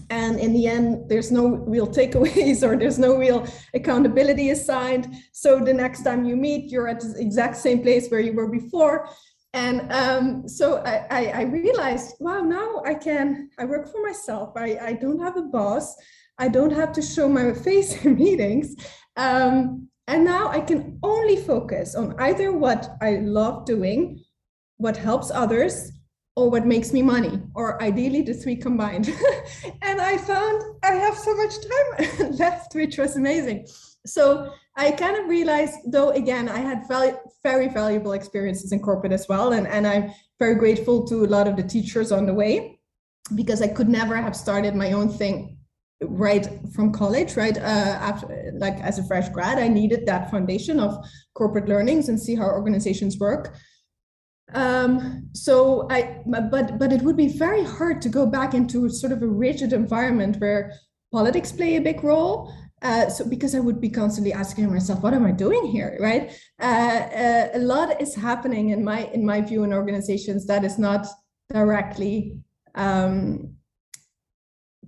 and 0.10 0.40
in 0.40 0.54
the 0.54 0.68
end 0.68 1.08
there's 1.10 1.32
no 1.32 1.48
real 1.48 1.88
takeaways 1.88 2.64
or 2.68 2.76
there's 2.76 3.00
no 3.00 3.16
real 3.16 3.48
accountability 3.74 4.50
assigned. 4.50 5.16
So 5.32 5.60
the 5.60 5.74
next 5.74 6.04
time 6.04 6.26
you 6.26 6.36
meet 6.36 6.72
you're 6.72 6.88
at 6.88 7.02
the 7.02 7.16
exact 7.20 7.58
same 7.58 7.82
place 7.82 8.10
where 8.10 8.20
you 8.20 8.34
were 8.34 8.50
before. 8.50 9.10
And 9.56 9.92
um, 9.92 10.48
so 10.48 10.78
I, 10.84 11.06
I, 11.12 11.26
I, 11.28 11.42
realized 11.44 12.16
wow 12.20 12.42
now 12.42 12.82
i 12.88 12.96
can 12.96 13.52
i 13.60 13.66
work 13.66 13.88
for 13.92 14.02
myself. 14.02 14.54
I, 14.56 14.80
I 14.82 14.94
don't 14.94 15.20
have 15.20 15.38
a 15.38 15.44
boss. 15.44 15.96
I 16.40 16.48
don't 16.48 16.72
have 16.72 16.92
to 16.94 17.02
show 17.02 17.30
my 17.30 17.54
face 17.54 17.90
in 18.06 18.16
meetings. 18.16 18.76
Um, 19.16 19.90
and 20.08 20.26
now 20.26 20.50
I 20.50 20.60
can 20.60 21.00
only 21.04 21.38
focus 21.38 21.96
on 21.96 22.16
either 22.20 22.52
what 22.52 22.98
I 23.02 23.18
love 23.18 23.66
doing, 23.66 24.22
what 24.78 24.98
helps 24.98 25.32
others, 25.32 25.93
or 26.36 26.50
what 26.50 26.66
makes 26.66 26.92
me 26.92 27.02
money, 27.02 27.40
or 27.54 27.82
ideally 27.82 28.22
the 28.22 28.34
three 28.34 28.56
combined. 28.56 29.08
and 29.82 30.02
I 30.02 30.18
found 30.18 30.64
I 30.84 30.94
have 30.94 31.18
so 31.18 31.36
much 31.36 31.54
time 31.62 32.32
left, 32.38 32.74
which 32.74 32.98
was 32.98 33.16
amazing. 33.16 33.68
So 34.06 34.52
I 34.76 34.92
kind 34.92 35.18
of 35.18 35.30
realized, 35.30 35.76
though, 35.88 36.10
again, 36.10 36.50
I 36.50 36.60
had 36.60 36.88
very, 36.88 37.14
very 37.44 37.68
valuable 37.68 38.14
experiences 38.14 38.72
in 38.72 38.80
corporate 38.80 39.14
as 39.14 39.28
well. 39.30 39.54
And, 39.54 39.68
and 39.68 39.86
I'm 39.86 40.12
very 40.40 40.56
grateful 40.56 41.06
to 41.08 41.24
a 41.24 41.28
lot 41.28 41.48
of 41.48 41.56
the 41.56 41.64
teachers 41.64 42.12
on 42.12 42.26
the 42.26 42.34
way 42.34 42.80
because 43.36 43.62
I 43.62 43.68
could 43.68 43.88
never 43.88 44.16
have 44.16 44.36
started 44.36 44.76
my 44.76 44.92
own 44.92 45.10
thing 45.10 45.58
right 46.02 46.48
from 46.74 46.92
college, 46.92 47.38
right? 47.38 47.58
Uh, 47.58 47.62
after, 47.62 48.52
like 48.58 48.76
as 48.82 49.00
a 49.00 49.04
fresh 49.04 49.30
grad, 49.30 49.58
I 49.58 49.68
needed 49.68 50.06
that 50.08 50.32
foundation 50.32 50.80
of 50.80 50.98
corporate 51.34 51.70
learnings 51.70 52.10
and 52.10 52.20
see 52.20 52.36
how 52.36 52.46
organizations 52.46 53.18
work. 53.20 53.56
Um, 54.54 55.30
so 55.34 55.88
I, 55.90 56.22
but 56.26 56.78
but 56.78 56.92
it 56.92 57.02
would 57.02 57.18
be 57.18 57.30
very 57.30 57.64
hard 57.64 58.02
to 58.04 58.10
go 58.10 58.26
back 58.26 58.54
into 58.54 58.90
sort 58.90 59.12
of 59.12 59.22
a 59.22 59.28
rigid 59.28 59.74
environment 59.74 60.38
where 60.38 60.74
politics 61.12 61.52
play 61.52 61.76
a 61.76 61.82
big 61.82 62.04
role. 62.04 62.54
Uh, 62.82 63.10
so 63.10 63.26
because 63.26 63.56
I 63.56 63.60
would 63.60 63.80
be 63.80 63.90
constantly 63.90 64.34
asking 64.34 64.70
myself, 64.70 65.02
what 65.02 65.14
am 65.14 65.26
I 65.26 65.32
doing 65.32 65.66
here, 65.66 65.98
right? 66.02 66.38
Uh, 66.62 66.66
uh, 66.66 67.48
a 67.54 67.60
lot 67.60 68.02
is 68.02 68.14
happening 68.14 68.70
in 68.70 68.84
my 68.84 69.06
in 69.14 69.26
my 69.26 69.42
view 69.42 69.64
in 69.64 69.74
organizations 69.74 70.46
that 70.48 70.66
is 70.66 70.78
not 70.78 71.08
directly 71.50 72.38
um, 72.76 73.53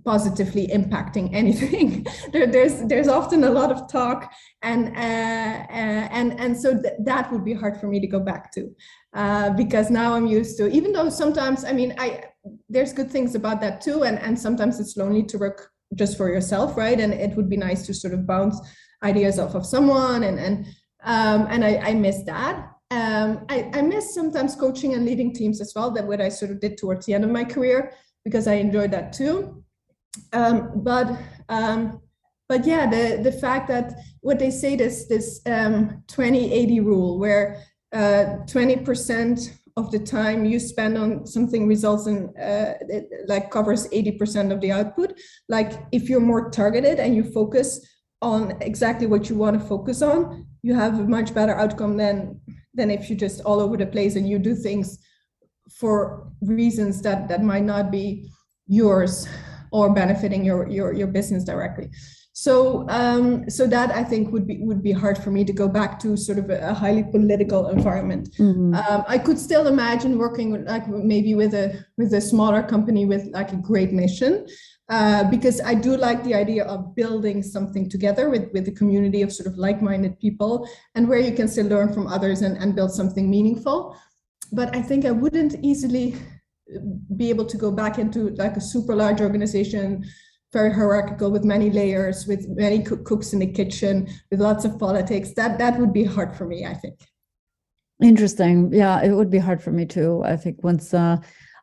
positively 0.06 0.68
impacting 0.68 1.28
anything. 1.34 2.06
there, 2.32 2.46
there's 2.46 2.80
there's 2.82 3.08
often 3.08 3.44
a 3.44 3.50
lot 3.50 3.70
of 3.72 3.90
talk, 3.90 4.32
and 4.62 4.96
uh, 4.96 5.66
uh, 5.80 6.06
and 6.18 6.40
and 6.40 6.56
so 6.56 6.80
th- 6.80 6.94
that 7.04 7.30
would 7.32 7.44
be 7.44 7.52
hard 7.52 7.78
for 7.78 7.88
me 7.88 7.98
to 8.00 8.06
go 8.06 8.20
back 8.20 8.52
to, 8.52 8.74
uh, 9.14 9.50
because 9.50 9.90
now 9.90 10.14
I'm 10.14 10.26
used 10.26 10.56
to. 10.58 10.68
Even 10.70 10.92
though 10.92 11.10
sometimes, 11.10 11.64
I 11.64 11.72
mean, 11.72 11.94
I 11.98 12.24
there's 12.68 12.92
good 12.92 13.10
things 13.10 13.34
about 13.34 13.60
that 13.60 13.80
too, 13.80 14.04
and 14.04 14.18
and 14.20 14.38
sometimes 14.38 14.80
it's 14.80 14.96
lonely 14.96 15.24
to 15.24 15.38
work 15.38 15.70
just 15.94 16.16
for 16.16 16.28
yourself, 16.28 16.76
right? 16.76 16.98
And 16.98 17.12
it 17.12 17.36
would 17.36 17.50
be 17.50 17.56
nice 17.56 17.84
to 17.86 17.94
sort 17.94 18.14
of 18.14 18.26
bounce 18.26 18.58
ideas 19.02 19.38
off 19.38 19.56
of 19.56 19.66
someone, 19.66 20.22
and 20.22 20.38
and 20.38 20.66
um, 21.02 21.48
and 21.50 21.64
I, 21.64 21.76
I 21.78 21.94
miss 21.94 22.22
that. 22.24 22.70
Um, 22.92 23.44
I, 23.48 23.68
I 23.74 23.82
miss 23.82 24.14
sometimes 24.14 24.54
coaching 24.54 24.94
and 24.94 25.04
leading 25.04 25.34
teams 25.34 25.60
as 25.60 25.72
well. 25.74 25.90
That 25.90 26.06
what 26.06 26.20
I 26.20 26.28
sort 26.28 26.52
of 26.52 26.60
did 26.60 26.78
towards 26.78 27.06
the 27.06 27.14
end 27.14 27.24
of 27.24 27.30
my 27.30 27.42
career 27.42 27.92
because 28.24 28.46
I 28.46 28.54
enjoyed 28.54 28.92
that 28.92 29.12
too. 29.12 29.64
Um, 30.32 30.70
but 30.76 31.18
um, 31.48 32.00
but 32.48 32.64
yeah, 32.64 32.88
the 32.88 33.20
the 33.22 33.32
fact 33.32 33.68
that 33.68 33.92
what 34.20 34.38
they 34.38 34.50
say 34.50 34.76
this 34.76 35.06
this 35.06 35.40
um, 35.46 36.02
20-80 36.08 36.84
rule 36.84 37.18
where 37.18 37.62
uh, 37.92 38.44
20% 38.46 39.52
of 39.76 39.90
the 39.90 39.98
time 39.98 40.44
you 40.44 40.58
spend 40.58 40.96
on 40.96 41.26
something 41.26 41.68
results 41.68 42.06
in 42.06 42.28
uh, 42.36 42.74
it, 42.80 43.08
like 43.28 43.50
covers 43.50 43.88
80% 43.88 44.52
of 44.52 44.60
the 44.60 44.72
output. 44.72 45.18
Like 45.48 45.72
if 45.92 46.08
you're 46.08 46.20
more 46.20 46.50
targeted 46.50 46.98
and 46.98 47.14
you 47.14 47.24
focus 47.24 47.86
on 48.22 48.56
exactly 48.62 49.06
what 49.06 49.28
you 49.28 49.36
want 49.36 49.60
to 49.60 49.66
focus 49.66 50.02
on, 50.02 50.46
you 50.62 50.74
have 50.74 50.98
a 50.98 51.04
much 51.04 51.34
better 51.34 51.54
outcome 51.54 51.96
than 51.96 52.40
than 52.74 52.90
if 52.90 53.08
you 53.08 53.16
just 53.16 53.40
all 53.42 53.60
over 53.60 53.76
the 53.76 53.86
place 53.86 54.16
and 54.16 54.28
you 54.28 54.38
do 54.38 54.54
things 54.54 54.98
for 55.70 56.30
reasons 56.42 57.02
that 57.02 57.28
that 57.28 57.42
might 57.42 57.64
not 57.64 57.90
be 57.90 58.28
yours 58.66 59.26
or 59.72 59.92
benefiting 59.92 60.44
your 60.44 60.68
your, 60.68 60.92
your 60.92 61.06
business 61.06 61.44
directly 61.44 61.90
so 62.38 62.84
um, 62.90 63.48
so 63.48 63.66
that 63.66 63.90
I 63.92 64.04
think 64.04 64.30
would 64.30 64.46
be 64.46 64.58
would 64.60 64.82
be 64.82 64.92
hard 64.92 65.16
for 65.16 65.30
me 65.30 65.42
to 65.46 65.54
go 65.54 65.68
back 65.68 65.98
to 66.00 66.18
sort 66.18 66.36
of 66.36 66.50
a, 66.50 66.74
highly 66.74 67.02
political 67.02 67.68
environment. 67.68 68.28
Mm-hmm. 68.38 68.74
Um, 68.74 69.04
I 69.08 69.16
could 69.16 69.38
still 69.38 69.66
imagine 69.68 70.18
working 70.18 70.50
with, 70.50 70.68
like 70.68 70.86
maybe 70.86 71.34
with 71.34 71.54
a 71.54 71.82
with 71.96 72.12
a 72.12 72.20
smaller 72.20 72.62
company 72.62 73.06
with 73.06 73.24
like 73.32 73.52
a 73.52 73.56
great 73.56 73.90
mission, 73.90 74.46
uh, 74.90 75.24
because 75.30 75.62
I 75.62 75.72
do 75.72 75.96
like 75.96 76.22
the 76.24 76.34
idea 76.34 76.64
of 76.64 76.94
building 76.94 77.42
something 77.42 77.88
together 77.88 78.28
with 78.28 78.52
with 78.52 78.68
a 78.68 78.72
community 78.72 79.22
of 79.22 79.32
sort 79.32 79.46
of 79.46 79.56
like-minded 79.56 80.20
people 80.20 80.68
and 80.94 81.08
where 81.08 81.20
you 81.20 81.32
can 81.32 81.48
still 81.48 81.68
learn 81.68 81.90
from 81.94 82.06
others 82.06 82.42
and, 82.42 82.58
and 82.58 82.76
build 82.76 82.92
something 82.92 83.30
meaningful. 83.30 83.96
But 84.52 84.76
I 84.76 84.82
think 84.82 85.06
I 85.06 85.10
wouldn't 85.10 85.56
easily 85.62 86.16
be 87.16 87.30
able 87.30 87.44
to 87.46 87.56
go 87.56 87.70
back 87.70 87.98
into 87.98 88.30
like 88.30 88.56
a 88.56 88.60
super 88.60 88.94
large 88.94 89.20
organization 89.20 90.04
very 90.52 90.72
hierarchical 90.72 91.30
with 91.30 91.44
many 91.44 91.70
layers 91.70 92.26
with 92.26 92.48
many 92.48 92.82
cooks 92.82 93.32
in 93.32 93.40
the 93.40 93.46
kitchen 93.46 94.08
with 94.30 94.40
lots 94.40 94.64
of 94.64 94.78
politics. 94.78 95.34
That 95.34 95.58
that 95.58 95.78
would 95.78 95.92
be 95.92 96.04
hard 96.04 96.34
for 96.36 96.46
me 96.46 96.64
i 96.64 96.74
think. 96.74 96.98
Interesting. 98.02 98.72
Yeah 98.72 99.02
it 99.02 99.12
would 99.12 99.30
be 99.30 99.38
hard 99.38 99.62
for 99.62 99.70
me 99.70 99.86
too. 99.86 100.22
I 100.24 100.36
think 100.36 100.62
once 100.62 100.94
uh 100.94 101.18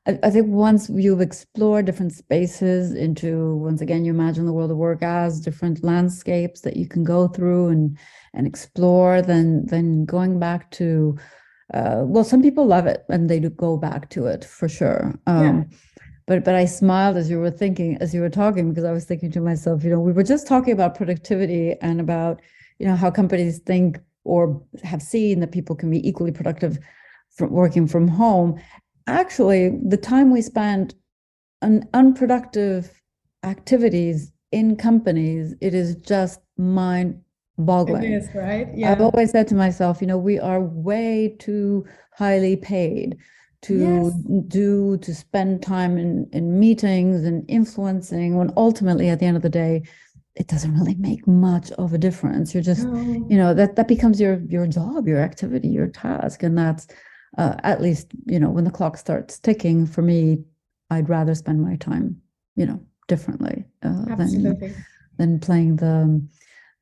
I, 0.06 0.20
I 0.24 0.30
think 0.30 0.48
once 0.48 0.90
you've 0.90 1.22
explored 1.22 1.86
different 1.86 2.14
spaces 2.14 2.94
into 2.94 3.56
once 3.56 3.82
again 3.82 4.04
you 4.06 4.14
imagine 4.14 4.46
the 4.46 4.54
world 4.54 4.72
of 4.72 4.78
work 4.78 5.02
as 5.02 5.40
different 5.40 5.84
landscapes 5.84 6.62
that 6.62 6.78
you 6.78 6.88
can 6.88 7.04
go 7.04 7.28
through 7.28 7.70
and 7.70 7.98
and 8.34 8.46
explore 8.46 9.22
then 9.22 9.66
then 9.66 10.06
going 10.06 10.40
back 10.40 10.70
to 10.72 11.18
uh, 11.74 12.04
well, 12.06 12.24
some 12.24 12.42
people 12.42 12.66
love 12.66 12.86
it 12.86 13.04
and 13.10 13.30
they 13.30 13.40
do 13.40 13.50
go 13.50 13.78
back 13.78 14.10
to 14.12 14.28
it 14.28 14.46
for 14.46 14.70
sure. 14.70 15.14
Um, 15.28 15.44
yeah. 15.44 15.78
But 16.26 16.46
but 16.46 16.56
I 16.56 16.66
smiled 16.66 17.18
as 17.18 17.30
you 17.30 17.40
were 17.40 17.52
thinking, 17.52 17.98
as 18.00 18.14
you 18.14 18.22
were 18.22 18.30
talking, 18.30 18.70
because 18.70 18.86
I 18.86 18.92
was 18.92 19.06
thinking 19.06 19.32
to 19.32 19.42
myself, 19.42 19.84
you 19.84 19.90
know, 19.90 20.00
we 20.00 20.14
were 20.14 20.24
just 20.24 20.48
talking 20.48 20.72
about 20.72 20.96
productivity 20.96 21.76
and 21.82 22.00
about 22.00 22.42
you 22.80 22.86
know 22.86 22.96
how 22.96 23.12
companies 23.12 23.60
think 23.60 24.00
or 24.24 24.62
have 24.84 25.02
seen 25.02 25.42
that 25.42 25.52
people 25.52 25.76
can 25.76 25.90
be 25.90 26.08
equally 26.08 26.32
productive 26.32 26.80
from 27.36 27.52
working 27.52 27.88
from 27.88 28.08
home. 28.08 28.60
Actually, 29.08 29.78
the 29.86 29.98
time 29.98 30.32
we 30.32 30.42
spend 30.42 30.96
on 31.62 31.84
unproductive 31.94 33.02
activities 33.44 34.32
in 34.52 34.78
companies, 34.78 35.56
it 35.60 35.74
is 35.74 35.96
just 35.96 36.40
mind 36.58 37.20
boggling. 37.58 38.04
It 38.04 38.16
is, 38.16 38.30
right? 38.34 38.68
Yeah. 38.74 38.92
I've 38.92 39.02
always 39.02 39.32
said 39.32 39.48
to 39.50 39.56
myself, 39.56 40.02
you 40.02 40.08
know, 40.08 40.18
we 40.18 40.40
are 40.40 40.62
way 40.62 41.36
too 41.40 41.86
highly 42.12 42.56
paid 42.56 43.18
to 43.64 43.78
yes. 43.78 44.14
do 44.48 44.98
to 44.98 45.16
spend 45.16 45.64
time 45.64 45.98
in 45.98 46.30
in 46.34 46.60
meetings 46.60 47.24
and 47.24 47.46
influencing 47.50 48.36
when 48.36 48.52
ultimately 48.58 49.10
at 49.10 49.20
the 49.20 49.26
end 49.26 49.38
of 49.38 49.44
the 49.44 49.50
day 49.50 49.82
it 50.36 50.48
doesn't 50.48 50.76
really 50.78 50.96
make 50.96 51.26
much 51.28 51.72
of 51.74 51.94
a 51.94 51.98
difference 51.98 52.54
you're 52.54 52.64
just 52.64 52.86
no. 52.86 53.26
you 53.30 53.38
know 53.38 53.54
that 53.54 53.78
that 53.78 53.88
becomes 53.88 54.20
your 54.20 54.42
your 54.50 54.68
job 54.68 55.08
your 55.08 55.20
activity 55.20 55.70
your 55.70 55.88
task 55.88 56.44
and 56.44 56.58
that's 56.58 56.88
uh, 57.38 57.56
at 57.64 57.82
least 57.82 58.08
you 58.26 58.40
know 58.40 58.50
when 58.50 58.66
the 58.66 58.72
clock 58.72 58.98
starts 58.98 59.40
ticking 59.40 59.86
for 59.88 60.02
me 60.02 60.44
i'd 60.92 61.10
rather 61.10 61.34
spend 61.34 61.62
my 61.62 61.78
time 61.78 62.20
you 62.56 62.66
know 62.66 62.80
differently 63.08 63.64
uh, 63.84 64.16
than 64.16 64.76
than 65.18 65.40
playing 65.40 65.78
the 65.78 66.22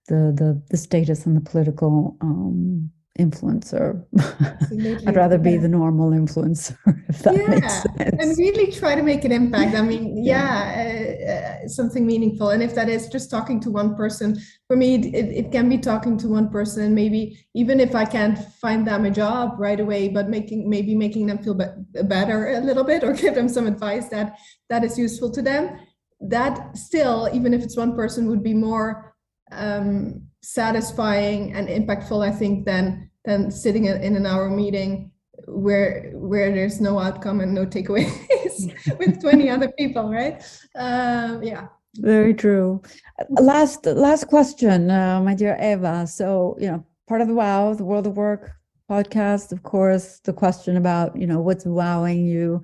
the 0.08 0.34
the 0.36 0.62
the 0.70 0.78
status 0.78 1.26
and 1.26 1.36
the 1.36 1.42
political 1.42 2.18
um, 2.22 2.92
influencer. 3.20 4.04
I'd 5.08 5.16
rather 5.16 5.38
be 5.38 5.58
the 5.58 5.68
normal 5.68 6.12
influencer, 6.12 6.78
if 7.10 7.20
that 7.20 7.36
yeah, 7.36 7.48
makes 7.48 7.84
sense. 7.84 8.24
And 8.24 8.38
really 8.38 8.72
try 8.72 8.96
to 8.96 9.04
make 9.04 9.26
an 9.26 9.32
impact. 9.32 9.76
I 9.76 9.82
mean, 9.82 10.24
yeah, 10.24 10.84
yeah 10.84 11.62
uh, 11.62 11.66
uh, 11.66 11.68
something 11.68 12.06
meaningful. 12.06 12.50
And 12.50 12.64
if 12.64 12.74
that 12.76 12.90
is 12.90 13.08
just 13.10 13.30
talking 13.30 13.60
to 13.62 13.72
one 13.72 13.96
person, 13.96 14.40
for 14.68 14.76
me, 14.78 14.96
it, 14.96 15.46
it 15.46 15.52
can 15.52 15.70
be 15.70 15.78
talking 15.78 16.18
to 16.20 16.28
one 16.28 16.50
person. 16.50 16.96
Maybe 16.96 17.46
even 17.54 17.80
if 17.80 17.96
I 17.96 18.06
can't 18.06 18.40
find 18.62 18.88
them 18.88 19.06
a 19.06 19.12
job 19.12 19.56
right 19.58 19.80
away, 19.80 20.08
but 20.08 20.30
making 20.30 20.70
maybe 20.70 20.96
making 20.96 21.28
them 21.28 21.40
feel 21.40 21.56
be- 21.56 22.04
better 22.04 22.54
a 22.54 22.60
little 22.62 22.84
bit, 22.84 23.04
or 23.04 23.14
give 23.24 23.36
them 23.36 23.50
some 23.50 23.68
advice 23.68 24.10
that 24.10 24.38
that 24.70 24.84
is 24.84 24.98
useful 24.98 25.32
to 25.32 25.42
them. 25.42 25.80
That 26.22 26.78
still, 26.78 27.30
even 27.34 27.54
if 27.54 27.64
it's 27.64 27.76
one 27.76 27.96
person, 27.96 28.28
would 28.28 28.44
be 28.44 28.54
more 28.54 29.12
um, 29.52 30.22
satisfying 30.42 31.54
and 31.54 31.68
impactful, 31.68 32.26
I 32.28 32.32
think, 32.32 32.66
than 32.66 33.10
than 33.26 33.52
sitting 33.52 33.86
in 33.86 34.16
an 34.16 34.26
hour 34.26 34.50
meeting 34.50 35.12
where 35.48 36.12
where 36.14 36.52
there's 36.52 36.82
no 36.82 37.00
outcome 37.00 37.42
and 37.42 37.54
no 37.54 37.66
takeaways 37.66 38.74
with 39.00 39.22
20 39.22 39.50
other 39.50 39.72
people, 39.78 40.12
right? 40.12 40.42
Uh, 40.76 41.40
yeah. 41.42 41.68
Very 41.96 42.34
true. 42.34 42.82
Last 43.30 43.86
last 43.86 44.28
question, 44.28 44.90
uh, 44.90 45.20
my 45.22 45.36
dear 45.36 45.58
Eva. 45.62 46.08
So 46.08 46.56
you 46.60 46.68
know, 46.68 46.86
part 47.08 47.22
of 47.22 47.28
the 47.28 47.36
Wow, 47.36 47.74
the 47.74 47.84
World 47.84 48.08
of 48.08 48.16
Work 48.16 48.52
podcast, 48.90 49.52
of 49.52 49.64
course, 49.64 50.20
the 50.20 50.34
question 50.34 50.78
about 50.78 51.16
you 51.18 51.28
know 51.28 51.42
what's 51.42 51.66
wowing 51.66 52.26
you 52.26 52.62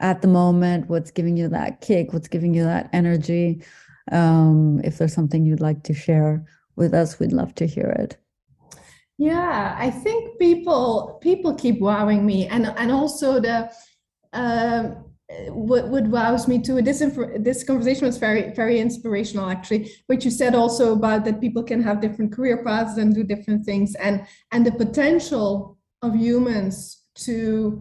at 0.00 0.22
the 0.22 0.28
moment, 0.28 0.88
what's 0.88 1.10
giving 1.10 1.36
you 1.36 1.48
that 1.48 1.80
kick, 1.80 2.12
what's 2.12 2.28
giving 2.28 2.54
you 2.54 2.64
that 2.64 2.88
energy. 2.92 3.62
Um, 4.10 4.80
if 4.84 4.98
there's 4.98 5.14
something 5.14 5.44
you'd 5.44 5.60
like 5.60 5.82
to 5.84 5.94
share 5.94 6.44
with 6.76 6.94
us, 6.94 7.18
we'd 7.18 7.32
love 7.32 7.54
to 7.56 7.66
hear 7.66 7.90
it. 7.90 8.16
Yeah, 9.18 9.76
I 9.78 9.90
think 9.90 10.38
people 10.38 11.18
people 11.22 11.54
keep 11.54 11.80
wowing 11.80 12.26
me, 12.26 12.48
and 12.48 12.66
and 12.66 12.90
also 12.90 13.38
the 13.38 13.70
um, 14.32 15.04
what 15.48 15.88
what 15.88 16.04
wows 16.08 16.48
me 16.48 16.58
too 16.58 16.82
this 16.82 17.02
this 17.38 17.64
conversation 17.64 18.06
was 18.06 18.18
very 18.18 18.52
very 18.54 18.80
inspirational 18.80 19.48
actually 19.48 19.90
what 20.06 20.24
you 20.24 20.30
said 20.30 20.54
also 20.54 20.92
about 20.92 21.24
that 21.24 21.40
people 21.40 21.62
can 21.62 21.82
have 21.82 22.00
different 22.00 22.32
career 22.32 22.62
paths 22.64 22.98
and 22.98 23.14
do 23.14 23.22
different 23.22 23.64
things 23.64 23.94
and 23.96 24.26
and 24.50 24.66
the 24.66 24.72
potential 24.72 25.78
of 26.02 26.14
humans 26.14 27.02
to 27.14 27.80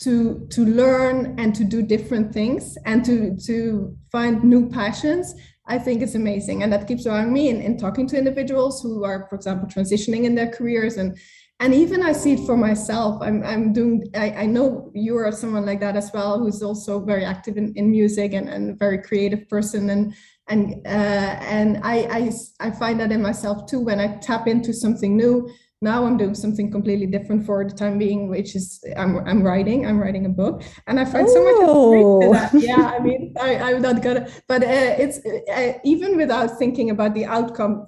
to 0.00 0.46
to 0.50 0.64
learn 0.64 1.34
and 1.38 1.54
to 1.54 1.64
do 1.64 1.82
different 1.82 2.32
things 2.32 2.76
and 2.84 3.04
to 3.04 3.36
to 3.38 3.96
find 4.12 4.44
new 4.44 4.68
passions 4.68 5.34
i 5.66 5.78
think 5.78 6.02
is 6.02 6.14
amazing. 6.14 6.62
And 6.62 6.72
that 6.72 6.86
keeps 6.86 7.06
around 7.06 7.32
me 7.32 7.48
in, 7.48 7.60
in 7.60 7.76
talking 7.76 8.06
to 8.08 8.18
individuals 8.18 8.82
who 8.82 9.04
are 9.04 9.26
for 9.28 9.36
example 9.36 9.68
transitioning 9.68 10.24
in 10.24 10.34
their 10.34 10.50
careers. 10.50 10.96
And 10.96 11.18
and 11.58 11.72
even 11.72 12.02
i 12.02 12.12
see 12.12 12.34
it 12.34 12.46
for 12.46 12.56
myself. 12.56 13.22
I'm, 13.22 13.42
I'm 13.42 13.72
doing 13.72 14.04
I, 14.14 14.30
I 14.30 14.46
know 14.46 14.90
you 14.94 15.16
are 15.16 15.32
someone 15.32 15.66
like 15.66 15.80
that 15.80 15.96
as 15.96 16.10
well 16.12 16.38
who's 16.38 16.62
also 16.62 17.04
very 17.04 17.24
active 17.24 17.56
in, 17.56 17.72
in 17.76 17.90
music 17.90 18.32
and, 18.34 18.48
and 18.48 18.70
a 18.70 18.74
very 18.74 18.98
creative 18.98 19.48
person. 19.48 19.90
And 19.90 20.14
and 20.48 20.86
uh, 20.86 21.34
and 21.56 21.80
I, 21.82 21.96
I 22.18 22.66
i 22.66 22.70
find 22.70 23.00
that 23.00 23.10
in 23.10 23.20
myself 23.20 23.66
too 23.66 23.80
when 23.80 23.98
i 23.98 24.16
tap 24.18 24.46
into 24.46 24.72
something 24.72 25.16
new 25.16 25.50
now 25.82 26.06
i'm 26.06 26.16
doing 26.16 26.34
something 26.34 26.70
completely 26.70 27.06
different 27.06 27.44
for 27.44 27.64
the 27.64 27.74
time 27.74 27.98
being 27.98 28.28
which 28.28 28.56
is 28.56 28.82
i'm, 28.96 29.18
I'm 29.26 29.42
writing 29.42 29.86
i'm 29.86 29.98
writing 29.98 30.26
a 30.26 30.30
book 30.30 30.62
and 30.86 30.98
i 30.98 31.04
find 31.04 31.28
so 31.28 31.44
much 31.44 31.54
oh. 31.58 32.32
that. 32.32 32.54
yeah 32.54 32.92
i 32.96 32.98
mean 32.98 33.34
I, 33.40 33.56
i'm 33.56 33.82
not 33.82 34.02
gonna 34.02 34.28
but 34.48 34.62
uh, 34.62 34.94
it's 34.98 35.18
uh, 35.50 35.78
even 35.84 36.16
without 36.16 36.58
thinking 36.58 36.90
about 36.90 37.14
the 37.14 37.26
outcome 37.26 37.86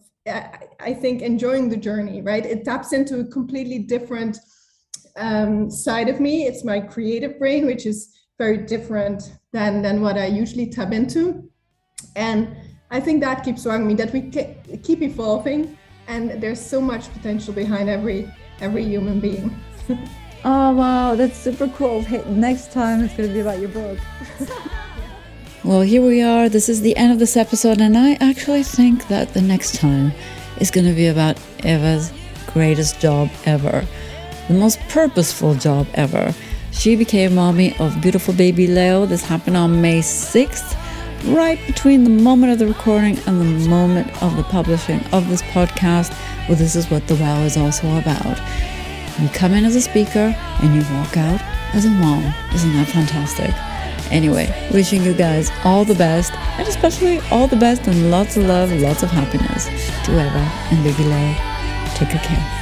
I 0.81 0.95
think 0.95 1.23
enjoying 1.23 1.69
the 1.69 1.77
journey, 1.77 2.23
right? 2.23 2.45
It 2.45 2.65
taps 2.65 2.93
into 2.93 3.21
a 3.21 3.25
completely 3.25 3.79
different 3.79 4.39
um, 5.17 5.71
side 5.71 6.09
of 6.09 6.21
me. 6.21 6.47
It's 6.47 6.65
my 6.65 6.81
creative 6.81 7.39
brain, 7.39 7.67
which 7.67 7.87
is 7.87 8.15
very 8.39 8.59
different 8.59 9.33
than 9.53 9.83
than 9.83 10.01
what 10.01 10.17
I 10.17 10.27
usually 10.27 10.67
tap 10.67 10.93
into, 10.93 11.51
and 12.15 12.57
I 12.91 13.01
think 13.01 13.21
that 13.23 13.45
keeps 13.45 13.63
showing 13.65 13.87
me 13.87 13.95
that 13.95 14.13
we 14.13 14.31
keep 14.83 15.03
evolving, 15.03 15.77
and 16.09 16.31
there's 16.43 16.61
so 16.61 16.81
much 16.81 17.13
potential 17.13 17.55
behind 17.55 17.89
every 17.89 18.29
every 18.61 18.85
human 18.85 19.21
being. 19.21 19.55
oh 20.45 20.75
wow, 20.75 21.15
that's 21.15 21.39
super 21.39 21.69
cool. 21.69 22.03
Hey, 22.03 22.25
next 22.27 22.73
time 22.73 23.05
it's 23.05 23.15
going 23.15 23.29
to 23.29 23.35
be 23.35 23.41
about 23.41 23.61
your 23.61 23.71
book. 23.71 23.99
Well, 25.65 25.81
here 25.83 26.01
we 26.01 26.23
are. 26.23 26.49
This 26.49 26.69
is 26.69 26.83
the 26.83 26.97
end 26.97 27.13
of 27.13 27.19
this 27.19 27.37
episode, 27.37 27.81
and 27.81 27.99
I 27.99 28.13
actually 28.21 28.63
think 28.63 29.09
that 29.09 29.35
the 29.35 29.43
next 29.43 29.75
time 29.75 30.13
is 30.61 30.71
going 30.71 30.87
to 30.87 30.95
be 30.95 31.09
about 31.09 31.37
Eva's 31.65 32.13
greatest 32.47 33.01
job 33.01 33.29
ever, 33.45 33.85
the 34.47 34.55
most 34.55 34.79
purposeful 34.89 35.57
job 35.57 35.89
ever. 35.95 36.33
She 36.71 36.95
became 36.95 37.35
mommy 37.35 37.77
of 37.81 38.01
beautiful 38.01 38.33
baby 38.33 38.69
Leo. 38.69 39.05
This 39.05 39.25
happened 39.25 39.57
on 39.57 39.83
May 39.83 39.99
6th, 39.99 40.75
right 41.25 41.59
between 41.67 42.05
the 42.05 42.11
moment 42.11 42.53
of 42.53 42.59
the 42.59 42.67
recording 42.67 43.19
and 43.27 43.41
the 43.41 43.69
moment 43.69 44.23
of 44.23 44.37
the 44.37 44.45
publishing 44.45 45.01
of 45.13 45.29
this 45.29 45.43
podcast. 45.43 46.11
Well, 46.49 46.57
this 46.57 46.77
is 46.77 46.91
what 46.91 47.07
the 47.07 47.17
wow 47.17 47.43
is 47.43 47.57
also 47.57 47.99
about. 47.99 48.39
You 49.21 49.29
come 49.31 49.53
in 49.53 49.65
as 49.65 49.75
a 49.75 49.81
speaker 49.81 50.35
and 50.63 50.75
you 50.75 50.83
walk 50.97 51.17
out 51.17 51.41
as 51.75 51.85
a 51.85 51.91
mom. 51.91 52.25
Isn't 52.55 52.73
that 52.75 52.89
fantastic? 52.89 53.55
Anyway, 54.13 54.49
wishing 54.73 55.03
you 55.03 55.13
guys 55.13 55.51
all 55.65 55.85
the 55.85 55.95
best, 55.95 56.33
and 56.59 56.67
especially 56.67 57.21
all 57.31 57.47
the 57.47 57.57
best 57.57 57.87
and 57.87 58.11
lots 58.11 58.37
of 58.37 58.45
love, 58.45 58.73
lots 58.73 59.03
of 59.03 59.11
happiness 59.11 59.67
to 60.07 60.13
Eva 60.13 60.51
and 60.71 60.83
Baby 60.83 61.05
Leo. 61.05 61.35
Take 61.95 62.11
good 62.11 62.23
care. 62.23 62.58